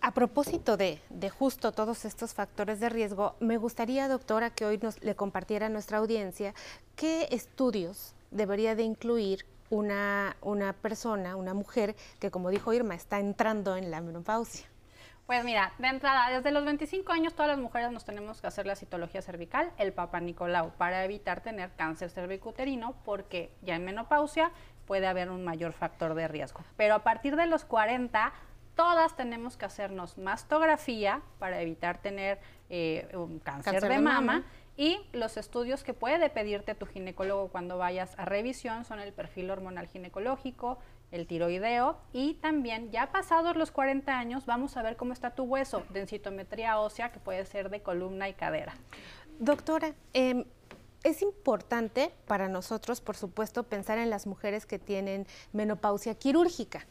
A 0.01 0.13
propósito 0.13 0.77
de, 0.77 1.01
justo 1.29 1.73
todos 1.73 2.05
estos 2.05 2.33
factores 2.33 2.79
de 2.79 2.87
riesgo, 2.87 3.35
me 3.41 3.57
gustaría, 3.57 4.07
doctora, 4.07 4.49
que 4.49 4.65
hoy 4.65 4.77
nos 4.77 5.03
le 5.03 5.13
compartiera 5.13 5.65
a 5.65 5.69
nuestra 5.69 5.97
audiencia 5.97 6.53
qué 6.99 7.29
estudios 7.31 8.13
debería 8.29 8.75
de 8.75 8.83
incluir 8.83 9.45
una, 9.69 10.35
una 10.41 10.73
persona, 10.73 11.37
una 11.37 11.53
mujer 11.53 11.95
que, 12.19 12.29
como 12.29 12.49
dijo 12.49 12.73
Irma, 12.73 12.93
está 12.93 13.19
entrando 13.19 13.77
en 13.77 13.89
la 13.89 14.01
menopausia. 14.01 14.67
Pues 15.25 15.45
mira, 15.45 15.71
de 15.77 15.87
entrada, 15.87 16.29
desde 16.29 16.51
los 16.51 16.65
25 16.65 17.13
años 17.13 17.33
todas 17.35 17.47
las 17.47 17.57
mujeres 17.57 17.89
nos 17.91 18.03
tenemos 18.03 18.41
que 18.41 18.47
hacer 18.47 18.65
la 18.65 18.75
citología 18.75 19.21
cervical, 19.21 19.71
el 19.77 19.93
Papa 19.93 20.19
Nicolau, 20.19 20.71
para 20.71 21.05
evitar 21.05 21.39
tener 21.39 21.71
cáncer 21.77 22.09
cervicuterino, 22.09 22.95
porque 23.05 23.53
ya 23.61 23.75
en 23.75 23.85
menopausia 23.85 24.51
puede 24.85 25.07
haber 25.07 25.29
un 25.29 25.45
mayor 25.45 25.71
factor 25.71 26.15
de 26.15 26.27
riesgo. 26.27 26.65
Pero 26.75 26.95
a 26.95 27.03
partir 27.03 27.37
de 27.37 27.45
los 27.45 27.63
40, 27.63 28.33
todas 28.75 29.15
tenemos 29.15 29.55
que 29.55 29.65
hacernos 29.65 30.17
mastografía 30.17 31.21
para 31.37 31.61
evitar 31.61 32.01
tener 32.01 32.39
eh, 32.69 33.07
un 33.13 33.39
cáncer, 33.39 33.87
de, 33.87 33.99
mama. 33.99 34.43
Y 34.79 34.97
los 35.11 35.35
estudios 35.35 35.83
que 35.83 35.93
puede 35.93 36.29
pedirte 36.29 36.73
tu 36.73 36.85
ginecólogo 36.85 37.49
cuando 37.49 37.77
vayas 37.77 38.17
a 38.17 38.23
revisión 38.23 38.85
son 38.85 39.01
el 39.01 39.11
perfil 39.11 39.51
hormonal 39.51 39.87
ginecológico, 39.87 40.79
el 41.11 41.27
tiroideo 41.27 41.97
y 42.13 42.35
también 42.35 42.89
ya 42.89 43.11
pasados 43.11 43.57
los 43.57 43.71
40 43.71 44.17
años 44.17 44.45
vamos 44.45 44.77
a 44.77 44.81
ver 44.81 44.95
cómo 44.95 45.11
está 45.11 45.31
tu 45.31 45.43
hueso, 45.43 45.83
densitometría 45.89 46.79
ósea 46.79 47.11
que 47.11 47.19
puede 47.19 47.45
ser 47.45 47.69
de 47.69 47.81
columna 47.81 48.29
y 48.29 48.35
cadera. 48.35 48.73
Doctora, 49.37 49.93
em, 50.13 50.45
es 51.03 51.23
importante 51.23 52.13
para 52.25 52.47
nosotros, 52.47 53.01
por 53.01 53.17
supuesto, 53.17 53.63
pensar 53.63 53.97
en 53.97 54.09
las 54.09 54.27
mujeres 54.27 54.65
que 54.65 54.79
tienen 54.79 55.27
menopausia 55.51 56.15
quirúrgica. 56.15 56.87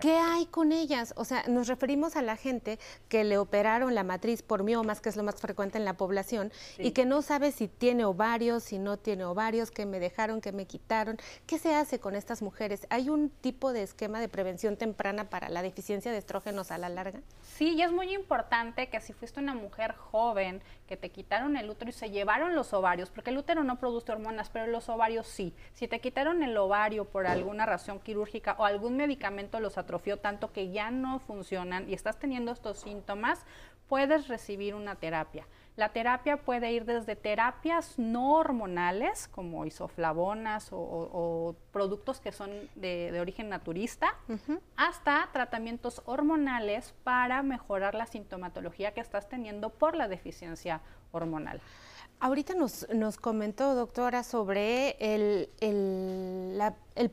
¿Qué 0.00 0.16
hay 0.16 0.46
con 0.46 0.72
ellas? 0.72 1.14
O 1.16 1.24
sea, 1.24 1.44
nos 1.48 1.68
referimos 1.68 2.16
a 2.16 2.22
la 2.22 2.36
gente 2.36 2.78
que 3.08 3.24
le 3.24 3.38
operaron 3.38 3.94
la 3.94 4.02
matriz 4.02 4.42
por 4.42 4.62
miomas, 4.62 5.00
que 5.00 5.08
es 5.08 5.16
lo 5.16 5.22
más 5.22 5.40
frecuente 5.40 5.78
en 5.78 5.84
la 5.84 5.96
población, 5.96 6.52
y 6.78 6.92
que 6.92 7.04
no 7.04 7.22
sabe 7.22 7.52
si 7.52 7.68
tiene 7.68 8.04
ovarios, 8.04 8.64
si 8.64 8.78
no 8.78 8.96
tiene 8.98 9.24
ovarios, 9.24 9.70
que 9.70 9.86
me 9.86 10.00
dejaron, 10.00 10.40
que 10.40 10.52
me 10.52 10.66
quitaron. 10.66 11.18
¿Qué 11.46 11.58
se 11.58 11.74
hace 11.74 12.00
con 12.00 12.16
estas 12.16 12.42
mujeres? 12.42 12.86
¿Hay 12.90 13.08
un 13.08 13.30
tipo 13.30 13.72
de 13.72 13.82
esquema 13.82 14.20
de 14.20 14.28
prevención 14.28 14.76
temprana 14.76 15.30
para 15.30 15.48
la 15.48 15.62
deficiencia 15.62 16.12
de 16.12 16.18
estrógenos 16.18 16.70
a 16.70 16.78
la 16.78 16.88
larga? 16.88 17.20
Sí, 17.42 17.74
y 17.74 17.82
es 17.82 17.92
muy 17.92 18.12
importante 18.14 18.88
que 18.88 19.00
si 19.00 19.12
fuiste 19.12 19.40
una 19.40 19.54
mujer 19.54 19.94
joven, 19.94 20.62
que 20.86 20.96
te 20.96 21.10
quitaron 21.10 21.56
el 21.56 21.70
útero 21.70 21.90
y 21.90 21.94
se 21.94 22.10
llevaron 22.10 22.54
los 22.54 22.72
ovarios, 22.72 23.10
porque 23.10 23.30
el 23.30 23.38
útero 23.38 23.64
no 23.64 23.78
produce 23.78 24.12
hormonas, 24.12 24.50
pero 24.50 24.66
los 24.66 24.88
ovarios 24.88 25.26
sí. 25.26 25.54
Si 25.72 25.88
te 25.88 26.00
quitaron 26.00 26.42
el 26.42 26.56
ovario 26.56 27.04
por 27.04 27.26
alguna 27.26 27.64
razón 27.64 28.00
quirúrgica 28.00 28.56
o 28.58 28.64
algún 28.64 28.96
medicamento 28.96 29.60
los 29.60 29.73
atrofió 29.78 30.18
tanto 30.18 30.52
que 30.52 30.70
ya 30.70 30.90
no 30.90 31.18
funcionan 31.18 31.88
y 31.88 31.94
estás 31.94 32.18
teniendo 32.18 32.52
estos 32.52 32.78
síntomas, 32.78 33.44
puedes 33.88 34.28
recibir 34.28 34.74
una 34.74 34.96
terapia. 34.96 35.46
La 35.76 35.88
terapia 35.88 36.36
puede 36.36 36.70
ir 36.70 36.84
desde 36.84 37.16
terapias 37.16 37.98
no 37.98 38.34
hormonales, 38.34 39.26
como 39.28 39.66
isoflavonas 39.66 40.68
o, 40.70 41.56
productos 41.72 42.20
que 42.20 42.30
son 42.30 42.50
de, 42.76 43.18
origen 43.20 43.48
naturista, 43.48 44.14
hasta 44.76 45.28
tratamientos 45.32 46.00
hormonales 46.06 46.94
para 47.02 47.42
mejorar 47.42 47.96
la 47.96 48.06
sintomatología 48.06 48.94
que 48.94 49.00
estás 49.00 49.28
teniendo 49.28 49.70
por 49.70 49.96
la 49.96 50.06
deficiencia 50.06 50.80
hormonal. 51.10 51.60
Ahorita 52.24 52.54
nos, 52.54 52.88
nos 52.88 53.18
comentó, 53.18 53.74
doctora, 53.74 54.22
sobre 54.22 54.96
el, 54.98 55.50
el, 55.60 56.56
la, 56.56 56.74
el 56.94 57.10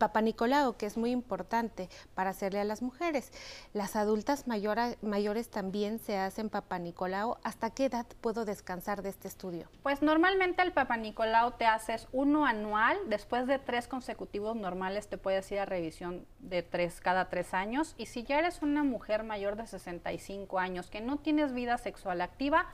que 0.77 0.86
es 0.86 0.96
muy 0.96 1.12
importante 1.12 1.89
para 2.15 2.30
hacerle 2.30 2.62
a 2.62 2.63
las 2.63 2.82
mujeres. 2.82 3.34
Las 3.74 3.98
adultas 3.98 4.46
mayores 4.48 5.50
también 5.50 6.00
se 6.00 6.18
hacen 6.18 6.50
papanicolao. 6.50 7.39
¿Hasta 7.44 7.71
qué 7.71 7.88
edad 7.88 8.06
puedo 8.21 8.45
descansar 8.45 9.02
de 9.02 9.10
este 9.10 9.28
estudio? 9.28 9.67
Pues 9.84 10.02
normalmente 10.02 10.62
el 10.62 10.71
papanicolao 10.71 11.56
te 11.56 11.65
haces 11.65 12.08
uno 12.13 12.45
anual. 12.45 12.97
Después 13.10 13.47
de 13.47 13.60
tres 13.60 13.89
consecutivos 13.89 14.56
normales 14.56 15.10
te 15.10 15.17
puedes 15.17 15.52
ir 15.52 15.60
a 15.60 15.65
revisión 15.65 16.26
de 16.39 16.63
tres 16.63 17.02
cada 17.02 17.28
tres 17.28 17.54
años. 17.54 17.95
Y 17.97 18.06
si 18.06 18.24
ya 18.24 18.39
eres 18.39 18.62
una 18.62 18.86
mujer 18.86 19.24
mayor 19.24 19.58
de 19.58 19.67
65 19.67 20.58
años 20.58 20.89
que 20.89 21.02
no 21.02 21.17
tienes 21.17 21.52
vida 21.52 21.78
sexual 21.78 22.21
activa, 22.21 22.69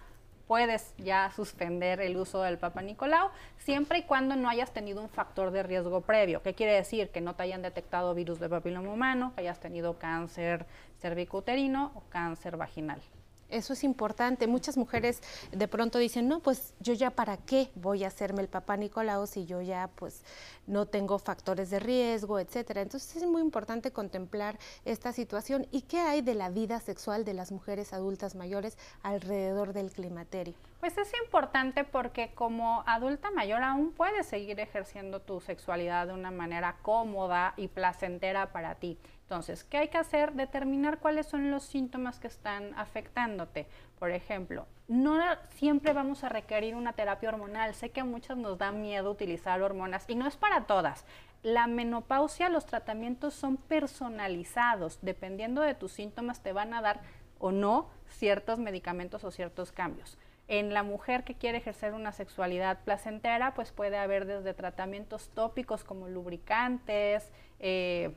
puedes 0.48 0.94
ya 0.98 1.32
suspender 1.32 2.02
el 2.02 2.18
uso 2.18 2.42
del 2.42 2.58
Papa 2.58 2.82
Nicolau 2.82 3.30
siempre 3.58 4.00
y 4.00 4.04
cuando 4.04 4.36
no 4.36 4.50
hayas 4.50 4.72
tenido 4.72 5.02
un 5.02 5.10
factor 5.10 5.52
de 5.52 5.64
riesgo 5.64 6.02
previo. 6.02 6.42
¿Qué 6.42 6.54
quiere 6.54 6.74
decir? 6.74 7.10
Que 7.10 7.22
no 7.22 7.36
te 7.36 7.44
hayan 7.44 7.62
detectado 7.62 8.14
virus 8.14 8.40
de 8.40 8.50
papiloma 8.50 8.90
humano, 8.90 9.34
que 9.36 9.42
hayas 9.42 9.60
tenido 9.60 9.98
cáncer 10.00 10.66
cervicuterino 11.00 11.92
o 11.96 12.02
cáncer 12.10 12.58
vaginal. 12.58 13.02
Eso 13.50 13.74
es 13.74 13.84
importante. 13.84 14.48
Muchas 14.48 14.78
mujeres 14.78 15.22
de 15.52 15.68
pronto 15.68 16.00
dicen, 16.00 16.28
no, 16.28 16.42
pues 16.42 16.74
yo 16.80 16.94
ya 16.94 17.12
para 17.12 17.38
qué 17.38 17.72
voy 17.76 18.04
a 18.04 18.08
hacerme 18.08 18.42
el 18.42 18.50
papá 18.50 18.76
Nicolau 18.76 19.26
si 19.28 19.46
yo 19.46 19.62
ya 19.62 19.90
pues 19.96 20.24
no 20.66 20.86
tengo 20.86 21.18
factores 21.18 21.70
de 21.70 21.80
riesgo, 21.80 22.40
etcétera. 22.40 22.82
Entonces 22.82 23.16
es 23.16 23.28
muy 23.28 23.42
importante 23.42 23.92
contemplar 23.92 24.60
esta 24.86 25.14
situación. 25.14 25.66
¿Y 25.72 25.84
qué 25.84 26.00
hay 26.00 26.22
de 26.22 26.36
la 26.36 26.50
vida 26.50 26.80
sexual 26.80 27.24
de 27.24 27.34
las 27.34 27.52
mujeres 27.52 27.94
adultas 27.94 28.36
mayores 28.36 28.78
alrededor 29.02 29.74
del 29.74 29.92
climaterio? 29.92 30.56
Pues 30.80 30.98
es 30.98 31.12
importante 31.24 31.84
porque 31.84 32.34
como 32.36 32.84
adulta 32.86 33.32
mayor 33.32 33.64
aún 33.64 33.94
puedes 33.94 34.28
seguir 34.28 34.60
ejerciendo 34.60 35.22
tu 35.22 35.40
sexualidad 35.42 36.08
de 36.08 36.14
una 36.14 36.32
manera 36.32 36.78
cómoda 36.82 37.54
y 37.58 37.68
placentera 37.68 38.52
para 38.52 38.76
ti. 38.76 39.00
Entonces, 39.28 39.66
¿qué 39.66 39.76
hay 39.76 39.88
que 39.90 39.98
hacer? 39.98 40.32
Determinar 40.32 41.00
cuáles 41.00 41.28
son 41.28 41.52
los 41.52 41.64
síntomas 41.64 42.18
que 42.18 42.28
están 42.28 42.74
afectándote. 42.78 43.68
Por 44.00 44.12
ejemplo, 44.12 44.68
no 44.88 45.22
siempre 45.50 45.92
vamos 45.92 46.24
a 46.24 46.30
requerir 46.30 46.76
una 46.76 46.94
terapia 46.94 47.28
hormonal. 47.28 47.76
Sé 47.76 47.90
que 47.90 48.00
a 48.00 48.06
muchas 48.06 48.38
nos 48.38 48.58
da 48.58 48.72
miedo 48.72 49.12
utilizar 49.12 49.62
hormonas 49.62 50.06
y 50.08 50.16
no 50.16 50.28
es 50.28 50.38
para 50.38 50.66
todas. 50.66 51.04
La 51.44 51.68
menopausia, 51.68 52.48
los 52.48 52.66
tratamientos 52.66 53.34
son 53.34 53.58
personalizados. 53.58 55.00
Dependiendo 55.02 55.62
de 55.62 55.76
tus 55.76 55.92
síntomas, 55.92 56.42
te 56.42 56.54
van 56.54 56.74
a 56.74 56.82
dar 56.82 57.02
o 57.38 57.52
no 57.52 57.90
ciertos 58.08 58.60
medicamentos 58.60 59.26
o 59.26 59.32
ciertos 59.32 59.74
cambios. 59.74 60.18
En 60.48 60.74
la 60.74 60.84
mujer 60.84 61.26
que 61.26 61.36
quiere 61.36 61.58
ejercer 61.58 61.94
una 61.94 62.14
sexualidad 62.14 62.80
placentera, 62.86 63.54
pues 63.56 63.74
puede 63.74 63.98
haber 63.98 64.26
desde 64.26 64.54
tratamientos 64.54 65.28
tópicos 65.32 65.84
como 65.84 66.08
lubricantes, 66.08 67.30
eh, 67.60 68.16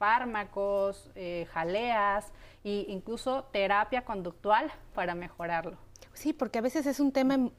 fármacos, 0.00 1.10
eh, 1.14 1.46
jaleas 1.52 2.32
e 2.64 2.86
incluso 2.88 3.44
terapia 3.52 4.02
conductual 4.02 4.72
para 4.94 5.14
mejorarlo. 5.14 5.76
Sí, 6.14 6.32
porque 6.32 6.58
a 6.58 6.62
veces 6.62 6.86
es 6.86 7.00
un 7.00 7.12
tema 7.12 7.50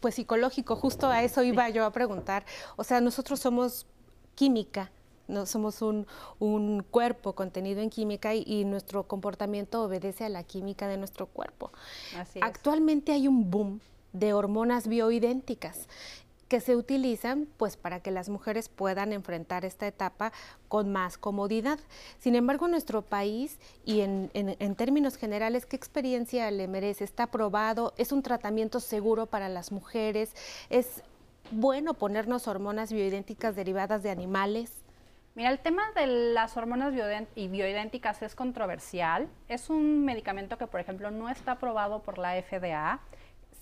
pues 0.00 0.14
psicológico, 0.14 0.74
justo 0.74 1.08
a 1.08 1.22
eso 1.22 1.42
iba 1.42 1.68
yo 1.68 1.84
a 1.84 1.92
preguntar. 1.92 2.46
O 2.76 2.82
sea, 2.82 3.02
nosotros 3.02 3.40
somos 3.40 3.86
química, 4.34 4.90
no 5.28 5.44
somos 5.44 5.82
un, 5.82 6.06
cuerpo 6.90 7.34
contenido 7.34 7.82
en 7.82 7.90
química 7.90 8.34
y, 8.34 8.64
nuestro 8.64 9.06
comportamiento 9.06 9.82
obedece 9.82 10.24
a 10.24 10.30
la 10.30 10.44
química 10.44 10.88
de 10.88 10.96
nuestro 10.96 11.26
cuerpo. 11.26 11.72
Actualmente 12.40 13.12
hay 13.12 13.28
un 13.28 13.50
boom 13.50 13.80
de 14.14 14.32
hormonas 14.32 14.88
bioidénticas 14.88 15.88
que 16.52 16.60
se 16.60 16.76
utilizan 16.76 17.48
pues 17.56 17.78
para 17.78 18.00
que 18.00 18.10
las 18.10 18.28
mujeres 18.28 18.68
puedan 18.68 19.14
enfrentar 19.14 19.64
esta 19.64 19.86
etapa 19.86 20.34
con 20.68 20.92
más 20.92 21.16
comodidad. 21.16 21.78
Sin 22.18 22.34
embargo, 22.34 22.66
en 22.66 22.72
nuestro 22.72 23.00
país 23.00 23.58
y 23.86 24.02
en, 24.02 24.30
en, 24.34 24.74
términos 24.74 25.16
generales, 25.16 25.64
¿qué 25.64 25.76
experiencia 25.76 26.50
le 26.50 26.68
merece? 26.68 27.04
¿Está 27.04 27.22
aprobado? 27.22 27.94
¿Es 27.96 28.12
un 28.12 28.22
tratamiento 28.22 28.80
seguro 28.80 29.24
para 29.24 29.48
las 29.48 29.72
mujeres? 29.72 30.36
¿Es 30.68 31.02
bueno 31.52 31.94
ponernos 31.94 32.46
hormonas 32.46 32.92
bioidénticas 32.92 33.56
derivadas 33.56 34.02
de 34.02 34.10
animales? 34.10 34.82
Mira, 35.34 35.48
el 35.48 35.58
tema 35.58 35.84
de 35.94 36.06
las 36.06 36.58
hormonas 36.58 36.92
bioidénticas 36.92 38.20
es 38.20 38.34
controversial. 38.34 39.26
Es 39.48 39.70
un 39.70 40.04
medicamento 40.04 40.58
que, 40.58 40.66
por 40.66 40.80
ejemplo, 40.80 41.10
no 41.10 41.30
está 41.30 41.52
aprobado 41.52 42.02
por 42.02 42.18
la 42.18 42.34
FDA 42.42 43.00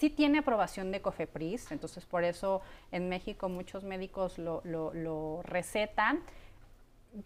sí 0.00 0.08
tiene 0.08 0.38
aprobación 0.38 0.90
de 0.92 1.02
COFEPRIS, 1.02 1.72
entonces 1.72 2.06
por 2.06 2.24
eso 2.24 2.62
en 2.90 3.10
México 3.10 3.50
muchos 3.50 3.84
médicos 3.84 4.38
lo, 4.38 5.42
recetan. 5.44 6.22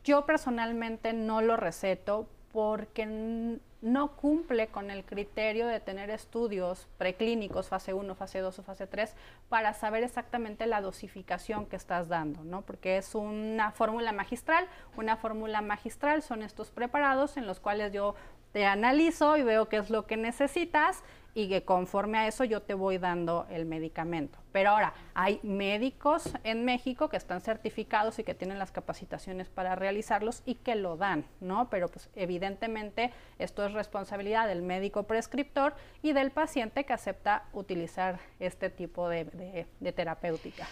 Yo 0.02 0.26
personalmente 0.26 1.12
no 1.12 1.40
lo 1.40 1.56
receto 1.56 2.26
porque 2.52 3.60
no 3.80 4.16
cumple 4.16 4.68
con 4.68 4.90
el 4.90 5.04
criterio 5.04 5.68
de 5.68 5.78
tener 5.78 6.10
estudios 6.10 6.88
preclínicos, 6.98 7.68
fase 7.68 7.94
1, 7.94 8.14
fase 8.16 8.40
2 8.40 8.58
o 8.58 8.62
fase 8.64 8.88
3, 8.88 9.14
para 9.48 9.72
saber 9.74 10.02
exactamente 10.02 10.66
la 10.66 10.80
dosificación 10.80 11.66
que 11.66 11.76
estás 11.76 12.08
dando, 12.08 12.42
¿no? 12.42 12.62
Porque 12.62 12.96
es 12.96 13.14
una 13.14 13.70
fórmula 13.70 14.12
magistral. 14.12 14.66
Una 14.96 15.16
fórmula 15.16 15.60
magistral 15.60 16.22
son 16.22 16.42
estos 16.42 16.70
preparados 16.70 17.36
en 17.36 17.46
los 17.46 17.60
cuales 17.60 17.92
yo 17.92 18.14
te 18.52 18.66
analizo 18.66 19.36
y 19.36 19.42
veo 19.42 19.68
qué 19.68 19.76
es 19.76 19.90
lo 19.90 20.06
que 20.06 20.16
necesitas 20.16 21.02
y 21.34 21.48
que 21.48 21.64
conforme 21.64 22.18
a 22.18 22.26
eso 22.26 22.44
yo 22.44 22.62
te 22.62 22.74
voy 22.74 22.98
dando 22.98 23.46
el 23.50 23.66
medicamento. 23.66 24.38
Pero 24.52 24.70
ahora, 24.70 24.94
hay 25.14 25.40
médicos 25.42 26.30
en 26.44 26.64
México 26.64 27.08
que 27.08 27.16
están 27.16 27.40
certificados 27.40 28.18
y 28.18 28.24
que 28.24 28.34
tienen 28.34 28.58
las 28.58 28.70
capacitaciones 28.70 29.48
para 29.48 29.74
realizarlos 29.74 30.42
y 30.46 30.54
que 30.54 30.76
lo 30.76 30.96
dan, 30.96 31.24
¿no? 31.40 31.68
Pero 31.70 31.88
pues 31.88 32.08
evidentemente 32.14 33.12
esto 33.38 33.64
es 33.64 33.72
responsabilidad 33.72 34.46
del 34.46 34.62
médico 34.62 35.02
prescriptor 35.02 35.74
y 36.02 36.12
del 36.12 36.30
paciente 36.30 36.84
que 36.84 36.92
acepta 36.92 37.44
utilizar 37.52 38.20
este 38.38 38.70
tipo 38.70 39.08
de, 39.08 39.66
de 39.80 39.92
terapéutica 39.92 40.66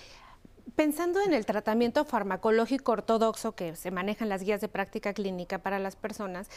Pensando 0.77 1.21
en 1.21 1.35
el 1.35 1.45
tratamiento 1.45 2.05
farmacológico 2.05 2.93
ortodoxo 2.93 3.53
que 3.53 3.77
se 3.77 3.91
maneja 3.91 4.25
en 4.25 4.29
las 4.29 4.43
guías 4.43 4.61
de 4.61 4.69
práctica 4.69 5.13
clínica 5.13 5.59
para 5.59 5.79
las 5.79 5.97
personas, 5.97 6.49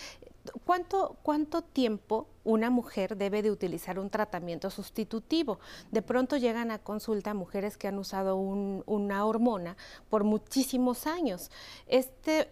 ¿cuánto, 0.64 1.18
cuánto 1.22 1.64
tiempo 1.64 2.28
una 2.44 2.70
mujer 2.70 3.18
debe 3.18 3.42
de 3.42 3.52
utilizar 3.52 4.00
un 4.00 4.10
tratamiento 4.10 4.70
sustitutivo? 4.70 5.60
De 5.92 6.02
pronto 6.02 6.38
llegan 6.38 6.72
a 6.72 6.80
consulta 6.80 7.34
mujeres 7.34 7.78
que 7.78 7.88
han 7.88 7.98
usado 7.98 8.38
una 8.38 9.26
hormona 9.26 9.76
por 10.10 10.24
muchísimos 10.24 11.08
años. 11.08 11.52
Este, 11.88 12.50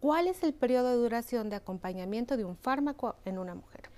¿Cuál 0.00 0.28
es 0.28 0.44
el 0.44 0.54
periodo 0.54 0.90
de 0.90 0.96
duración 0.96 1.50
de 1.50 1.56
acompañamiento 1.56 2.36
de 2.36 2.44
un 2.44 2.56
fármaco 2.56 3.16
en 3.24 3.38
una 3.38 3.54
mujer? 3.56 3.97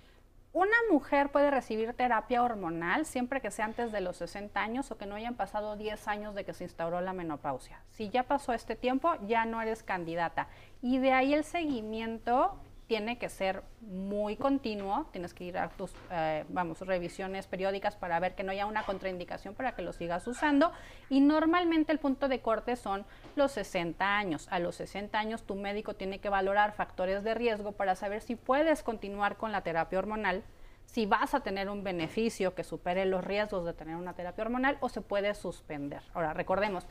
Una 0.52 0.76
mujer 0.90 1.30
puede 1.30 1.48
recibir 1.48 1.92
terapia 1.92 2.42
hormonal 2.42 3.06
siempre 3.06 3.40
que 3.40 3.52
sea 3.52 3.66
antes 3.66 3.92
de 3.92 4.00
los 4.00 4.16
60 4.16 4.60
años 4.60 4.90
o 4.90 4.98
que 4.98 5.06
no 5.06 5.14
hayan 5.14 5.36
pasado 5.36 5.76
10 5.76 6.08
años 6.08 6.34
de 6.34 6.44
que 6.44 6.54
se 6.54 6.64
instauró 6.64 7.00
la 7.00 7.12
menopausia. 7.12 7.80
Si 7.90 8.10
ya 8.10 8.24
pasó 8.24 8.52
este 8.52 8.74
tiempo, 8.74 9.14
ya 9.28 9.44
no 9.44 9.62
eres 9.62 9.84
candidata. 9.84 10.48
Y 10.82 10.98
de 10.98 11.12
ahí 11.12 11.34
el 11.34 11.44
seguimiento 11.44 12.58
tiene 12.90 13.18
que 13.18 13.28
ser 13.28 13.62
muy 13.82 14.34
continuo, 14.34 15.06
tienes 15.12 15.32
que 15.32 15.44
ir 15.44 15.58
a 15.58 15.68
tus, 15.68 15.92
eh, 16.10 16.44
vamos, 16.48 16.80
revisiones 16.80 17.46
periódicas 17.46 17.94
para 17.94 18.18
ver 18.18 18.34
que 18.34 18.42
no 18.42 18.50
haya 18.50 18.66
una 18.66 18.82
contraindicación 18.82 19.54
para 19.54 19.76
que 19.76 19.82
lo 19.82 19.92
sigas 19.92 20.26
usando 20.26 20.72
y 21.08 21.20
normalmente 21.20 21.92
el 21.92 22.00
punto 22.00 22.26
de 22.26 22.40
corte 22.40 22.74
son 22.74 23.06
los 23.36 23.52
60 23.52 24.04
años. 24.04 24.48
A 24.50 24.58
los 24.58 24.74
60 24.74 25.16
años 25.16 25.44
tu 25.44 25.54
médico 25.54 25.94
tiene 25.94 26.18
que 26.18 26.30
valorar 26.30 26.72
factores 26.72 27.22
de 27.22 27.32
riesgo 27.34 27.70
para 27.70 27.94
saber 27.94 28.22
si 28.22 28.34
puedes 28.34 28.82
continuar 28.82 29.36
con 29.36 29.52
la 29.52 29.60
terapia 29.60 30.00
hormonal, 30.00 30.42
si 30.84 31.06
vas 31.06 31.34
a 31.34 31.44
tener 31.44 31.70
un 31.70 31.84
beneficio 31.84 32.56
que 32.56 32.64
supere 32.64 33.06
los 33.06 33.22
riesgos 33.22 33.64
de 33.64 33.72
tener 33.72 33.94
una 33.94 34.14
terapia 34.14 34.42
hormonal 34.42 34.78
o 34.80 34.88
se 34.88 35.00
puede 35.00 35.32
suspender. 35.36 36.02
Ahora, 36.12 36.34
recordemos, 36.34 36.88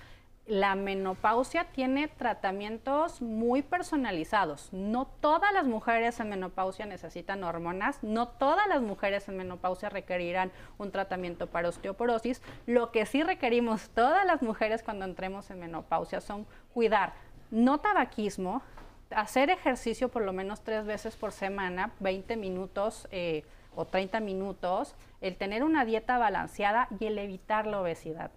la 0.49 0.73
menopausia 0.73 1.65
tiene 1.65 2.07
tratamientos 2.07 3.21
muy 3.21 3.61
personalizados. 3.61 4.73
No 4.73 5.05
todas 5.05 5.53
las 5.53 5.67
mujeres 5.67 6.19
en 6.19 6.29
menopausia 6.29 6.87
necesitan 6.87 7.43
hormonas, 7.43 7.99
no 8.01 8.29
todas 8.29 8.67
las 8.67 8.81
mujeres 8.81 9.29
en 9.29 9.37
menopausia 9.37 9.89
requerirán 9.89 10.51
un 10.79 10.91
tratamiento 10.91 11.45
para 11.45 11.69
osteoporosis. 11.69 12.41
Lo 12.65 12.91
que 12.91 13.05
sí 13.05 13.21
requerimos 13.21 13.91
todas 13.91 14.25
las 14.25 14.41
mujeres 14.41 14.81
cuando 14.81 15.05
entremos 15.05 15.51
en 15.51 15.59
menopausia 15.59 16.19
son 16.19 16.47
cuidar 16.73 17.13
no 17.51 17.79
tabaquismo, 17.79 18.63
hacer 19.11 19.51
ejercicio 19.51 20.09
por 20.09 20.23
lo 20.23 20.33
menos 20.33 20.61
tres 20.61 20.83
veces 20.83 21.15
por 21.15 21.31
semana, 21.31 21.91
20 21.99 22.37
minutos 22.37 23.07
eh, 23.11 23.43
o 23.75 23.85
30 23.85 24.19
minutos, 24.19 24.95
el 25.21 25.35
tener 25.35 25.63
una 25.63 25.85
dieta 25.85 26.17
balanceada 26.17 26.87
y 26.99 27.05
el 27.05 27.19
evitar 27.19 27.67
la 27.67 27.81
obesidad. 27.81 28.31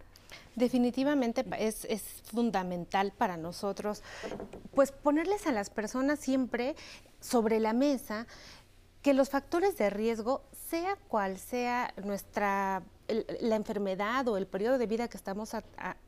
Definitivamente 0.56 1.44
es, 1.58 1.86
fundamental 2.24 3.12
para 3.16 3.36
nosotros, 3.36 4.02
pues 4.74 4.92
ponerles 4.92 5.46
a 5.46 5.52
las 5.52 5.70
personas 5.70 6.18
siempre 6.18 6.76
sobre 7.20 7.60
la 7.60 7.72
mesa 7.72 8.26
que 9.02 9.14
los 9.14 9.30
factores 9.30 9.76
de 9.76 9.90
riesgo, 9.90 10.42
sea 10.68 10.96
cual 11.08 11.38
sea 11.38 11.92
nuestra 12.04 12.82
la 13.40 13.56
enfermedad 13.56 14.26
o 14.28 14.36
el 14.36 14.46
periodo 14.46 14.78
de 14.78 14.86
vida 14.86 15.08
que 15.08 15.16
estamos 15.16 15.52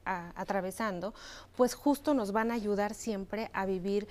atravesando, 0.04 1.12
pues 1.56 1.74
justo 1.74 2.14
nos 2.14 2.32
van 2.32 2.50
a 2.50 2.54
ayudar 2.54 2.94
siempre 2.94 3.50
a 3.52 3.66
vivir 3.66 4.08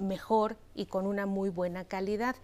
mejor 0.00 0.56
y 0.74 0.86
con 0.86 1.06
una 1.06 1.26
muy 1.26 1.50
buena 1.50 1.84
calidad. 1.84 2.36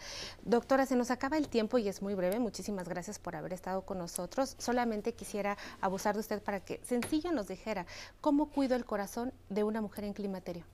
Doctora, 0.44 0.86
se 0.86 0.96
nos 0.96 1.10
acaba 1.10 1.36
el 1.36 1.48
tiempo 1.48 1.78
y 1.78 1.88
es 1.88 2.02
muy 2.02 2.14
breve. 2.14 2.38
Muchísimas 2.38 2.88
gracias 2.88 3.18
por 3.18 3.34
haber 3.34 3.52
estado 3.52 3.82
con 3.82 3.98
nosotros. 3.98 4.54
Solamente 4.58 5.14
quisiera 5.14 5.56
abusar 5.80 6.14
de 6.14 6.20
usted 6.20 6.42
para 6.42 6.60
que 6.60 6.80
sencillo 6.84 7.32
nos 7.32 7.48
dijera 7.48 7.86
cómo 8.20 8.50
cuido 8.50 8.76
el 8.76 8.84
corazón 8.84 9.32
de 9.48 9.64
una 9.64 9.80
mujer 9.80 10.04
en 10.04 10.12
climaterio. 10.12 10.64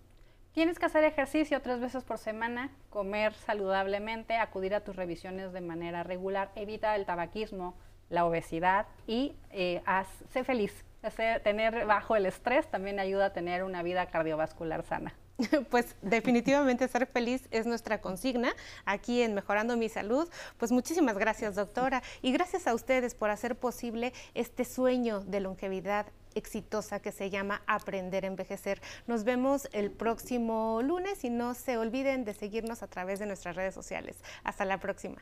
Tienes 0.52 0.78
que 0.78 0.84
hacer 0.84 1.02
ejercicio 1.04 1.62
tres 1.62 1.80
veces 1.80 2.04
por 2.04 2.18
semana, 2.18 2.70
comer 2.90 3.32
saludablemente, 3.32 4.36
acudir 4.36 4.74
a 4.74 4.80
tus 4.80 4.96
revisiones 4.96 5.54
de 5.54 5.62
manera 5.62 6.02
regular, 6.02 6.50
evita 6.56 6.94
el 6.94 7.06
tabaquismo, 7.06 7.74
la 8.10 8.26
obesidad 8.26 8.86
y 9.06 9.34
eh, 9.50 9.82
sé 10.30 10.44
feliz. 10.44 10.84
tener 11.42 11.86
bajo 11.86 12.16
el 12.16 12.26
estrés 12.26 12.70
también 12.70 13.00
ayuda 13.00 13.26
a 13.26 13.32
tener 13.32 13.64
una 13.64 13.82
vida 13.82 14.06
cardiovascular 14.06 14.82
sana. 14.84 15.14
Pues 15.70 15.94
definitivamente 16.02 16.88
ser 16.88 17.06
feliz 17.06 17.48
es 17.50 17.66
nuestra 17.66 18.00
consigna 18.00 18.54
aquí 18.84 19.22
en 19.22 19.34
Mejorando 19.34 19.76
mi 19.76 19.88
Salud. 19.88 20.28
Pues 20.58 20.72
muchísimas 20.72 21.18
gracias, 21.18 21.54
doctora. 21.54 22.02
Y 22.20 22.32
gracias 22.32 22.66
a 22.66 22.74
ustedes 22.74 23.14
por 23.14 23.30
hacer 23.30 23.56
posible 23.56 24.12
este 24.34 24.64
sueño 24.64 25.20
de 25.20 25.40
longevidad 25.40 26.06
exitosa 26.34 27.00
que 27.00 27.12
se 27.12 27.28
llama 27.28 27.62
Aprender 27.66 28.24
a 28.24 28.28
Envejecer. 28.28 28.80
Nos 29.06 29.24
vemos 29.24 29.68
el 29.72 29.90
próximo 29.90 30.80
lunes 30.82 31.24
y 31.24 31.30
no 31.30 31.54
se 31.54 31.76
olviden 31.76 32.24
de 32.24 32.34
seguirnos 32.34 32.82
a 32.82 32.86
través 32.86 33.18
de 33.18 33.26
nuestras 33.26 33.56
redes 33.56 33.74
sociales. 33.74 34.16
Hasta 34.44 34.64
la 34.64 34.78
próxima. 34.78 35.16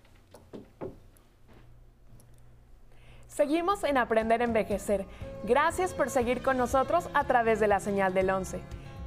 Seguimos 3.26 3.84
en 3.84 3.96
Aprender 3.96 4.42
a 4.42 4.44
Envejecer. 4.44 5.06
Gracias 5.44 5.94
por 5.94 6.10
seguir 6.10 6.42
con 6.42 6.56
nosotros 6.56 7.08
a 7.14 7.24
través 7.24 7.58
de 7.58 7.68
la 7.68 7.80
señal 7.80 8.12
del 8.12 8.30
11. 8.30 8.60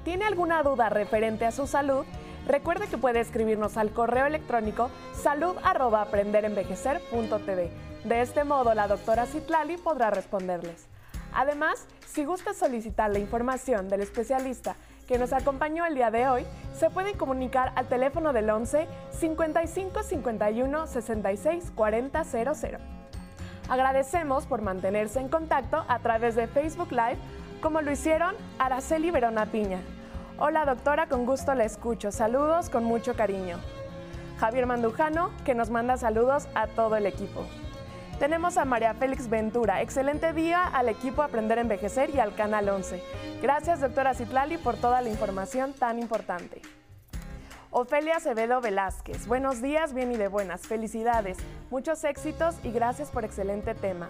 ¿Tiene 0.03 0.25
alguna 0.25 0.63
duda 0.63 0.89
referente 0.89 1.45
a 1.45 1.51
su 1.51 1.65
salud? 1.65 2.03
Recuerde 2.45 2.87
que 2.87 2.97
puede 2.97 3.21
escribirnos 3.21 3.77
al 3.77 3.91
correo 3.91 4.25
electrónico 4.25 4.89
salud@aprenderenvejecer.tv. 5.13 7.71
De 8.03 8.21
este 8.21 8.43
modo, 8.43 8.73
la 8.73 8.89
doctora 8.89 9.25
Citlali 9.25 9.77
podrá 9.77 10.09
responderles. 10.09 10.87
Además, 11.33 11.87
si 12.05 12.25
gusta 12.25 12.53
solicitar 12.53 13.09
la 13.11 13.19
información 13.19 13.87
del 13.87 14.01
especialista 14.01 14.75
que 15.07 15.17
nos 15.17 15.31
acompañó 15.31 15.85
el 15.85 15.95
día 15.95 16.11
de 16.11 16.27
hoy, 16.27 16.45
se 16.77 16.89
pueden 16.89 17.17
comunicar 17.17 17.71
al 17.75 17.87
teléfono 17.87 18.33
del 18.33 18.49
11 18.49 18.89
55 19.11 20.03
51 20.03 20.87
66 20.87 21.71
40 21.73 22.23
00. 22.25 22.77
Agradecemos 23.69 24.45
por 24.45 24.61
mantenerse 24.61 25.21
en 25.21 25.29
contacto 25.29 25.85
a 25.87 25.99
través 25.99 26.35
de 26.35 26.47
Facebook 26.47 26.91
Live 26.91 27.17
como 27.63 27.81
lo 27.81 27.91
hicieron 27.91 28.35
Araceli 28.59 29.09
Verona 29.09 29.45
Piña. 29.45 29.79
Hola 30.37 30.65
doctora, 30.65 31.07
con 31.07 31.25
gusto 31.25 31.55
la 31.55 31.63
escucho. 31.63 32.11
Saludos 32.11 32.69
con 32.69 32.83
mucho 32.83 33.15
cariño. 33.15 33.57
Javier 34.37 34.65
Mandujano, 34.65 35.31
que 35.45 35.55
nos 35.55 35.69
manda 35.69 35.95
saludos 35.95 36.49
a 36.55 36.67
todo 36.67 36.97
el 36.97 37.05
equipo. 37.05 37.45
Tenemos 38.19 38.57
a 38.57 38.65
María 38.65 38.93
Félix 38.93 39.29
Ventura. 39.29 39.81
Excelente 39.81 40.33
día 40.33 40.67
al 40.67 40.89
equipo 40.89 41.23
Aprender 41.23 41.57
a 41.57 41.61
Envejecer 41.61 42.13
y 42.13 42.19
al 42.19 42.35
Canal 42.35 42.67
11. 42.67 43.01
Gracias, 43.41 43.79
doctora 43.79 44.13
Citlali, 44.13 44.57
por 44.57 44.75
toda 44.75 45.01
la 45.01 45.07
información 45.07 45.71
tan 45.71 45.99
importante. 45.99 46.61
Ofelia 47.71 48.17
Acevedo 48.17 48.59
Velázquez. 48.59 49.25
Buenos 49.25 49.61
días, 49.61 49.93
bien 49.93 50.11
y 50.11 50.17
de 50.17 50.27
buenas. 50.27 50.67
Felicidades, 50.67 51.37
muchos 51.71 52.03
éxitos 52.03 52.57
y 52.61 52.71
gracias 52.71 53.09
por 53.09 53.23
excelente 53.23 53.73
tema. 53.73 54.09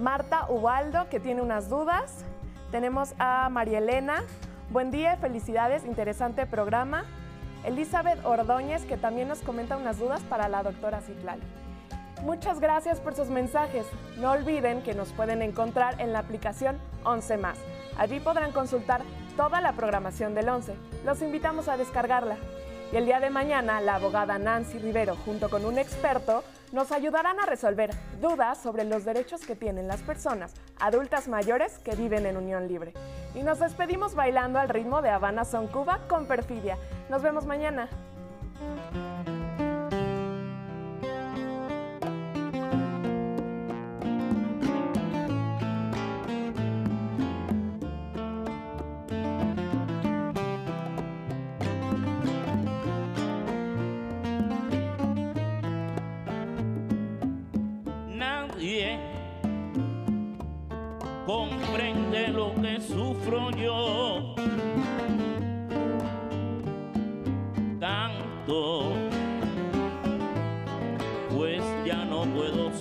Marta 0.00 0.46
Ubaldo, 0.48 1.08
que 1.08 1.20
tiene 1.20 1.42
unas 1.42 1.68
dudas. 1.68 2.24
Tenemos 2.72 3.14
a 3.18 3.50
María 3.50 3.78
Elena. 3.78 4.24
Buen 4.70 4.90
día, 4.90 5.18
felicidades, 5.18 5.84
interesante 5.84 6.46
programa. 6.46 7.04
Elizabeth 7.64 8.24
Ordóñez, 8.24 8.86
que 8.86 8.96
también 8.96 9.28
nos 9.28 9.40
comenta 9.40 9.76
unas 9.76 9.98
dudas 9.98 10.22
para 10.22 10.48
la 10.48 10.62
doctora 10.62 11.02
Citlali. 11.02 11.42
Muchas 12.22 12.60
gracias 12.60 12.98
por 12.98 13.14
sus 13.14 13.28
mensajes. 13.28 13.84
No 14.16 14.30
olviden 14.30 14.82
que 14.82 14.94
nos 14.94 15.12
pueden 15.12 15.42
encontrar 15.42 16.00
en 16.00 16.14
la 16.14 16.20
aplicación 16.20 16.78
11 17.04 17.36
más. 17.36 17.58
Allí 17.98 18.20
podrán 18.20 18.52
consultar 18.52 19.02
toda 19.36 19.60
la 19.60 19.74
programación 19.74 20.34
del 20.34 20.48
11. 20.48 20.74
Los 21.04 21.20
invitamos 21.20 21.68
a 21.68 21.76
descargarla. 21.76 22.36
Y 22.92 22.96
el 22.96 23.06
día 23.06 23.20
de 23.20 23.30
mañana, 23.30 23.80
la 23.80 23.94
abogada 23.94 24.38
Nancy 24.38 24.78
Rivero, 24.78 25.16
junto 25.16 25.48
con 25.48 25.64
un 25.64 25.78
experto, 25.78 26.44
nos 26.72 26.92
ayudarán 26.92 27.40
a 27.40 27.46
resolver 27.46 27.90
dudas 28.20 28.58
sobre 28.62 28.84
los 28.84 29.06
derechos 29.06 29.46
que 29.46 29.56
tienen 29.56 29.88
las 29.88 30.02
personas 30.02 30.52
adultas 30.78 31.26
mayores 31.26 31.78
que 31.78 31.96
viven 31.96 32.26
en 32.26 32.36
unión 32.36 32.68
libre. 32.68 32.92
Y 33.34 33.42
nos 33.44 33.60
despedimos 33.60 34.14
bailando 34.14 34.58
al 34.58 34.68
ritmo 34.68 35.00
de 35.00 35.08
Habana 35.08 35.46
Son 35.46 35.68
Cuba 35.68 36.00
con 36.06 36.26
Perfidia. 36.26 36.76
Nos 37.08 37.22
vemos 37.22 37.46
mañana. 37.46 37.88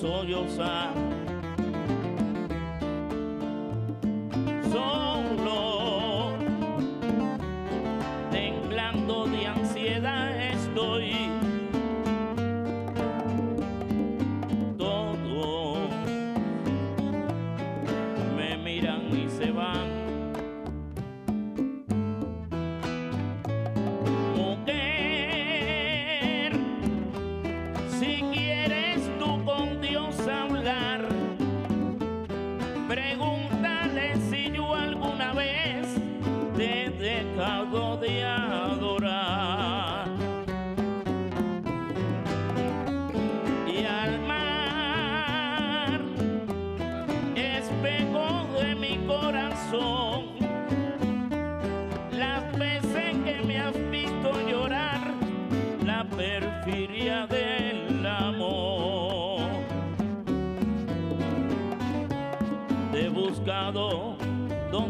Sollozar. 0.02 1.21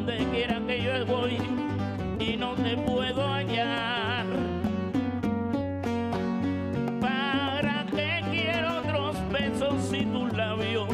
Donde 0.05 0.25
quiera 0.31 0.59
que 0.65 0.81
yo 0.81 1.05
voy 1.05 1.37
y 2.19 2.35
no 2.35 2.55
te 2.55 2.75
puedo 2.75 3.27
hallar. 3.27 4.25
¿Para 6.99 7.85
qué 7.95 8.23
quiero 8.31 8.79
otros 8.79 9.15
besos 9.31 9.75
si 9.91 10.05
tus 10.05 10.33
labios 10.33 10.89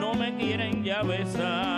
no 0.00 0.14
me 0.14 0.36
quieren 0.36 0.84
ya 0.84 1.02
besar? 1.02 1.75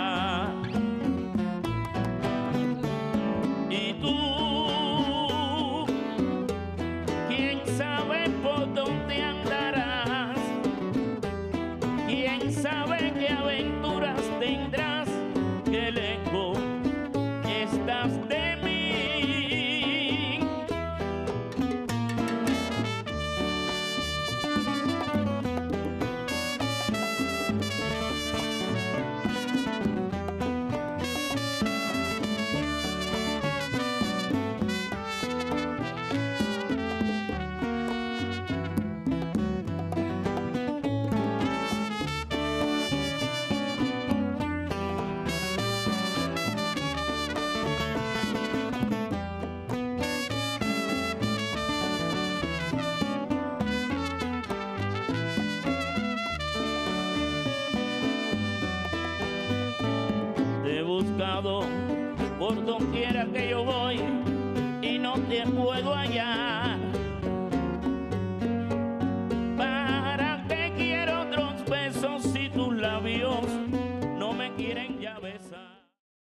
Donde 62.69 62.91
quiera 62.91 63.25
que 63.25 63.49
yo 63.49 63.63
voy 63.63 64.18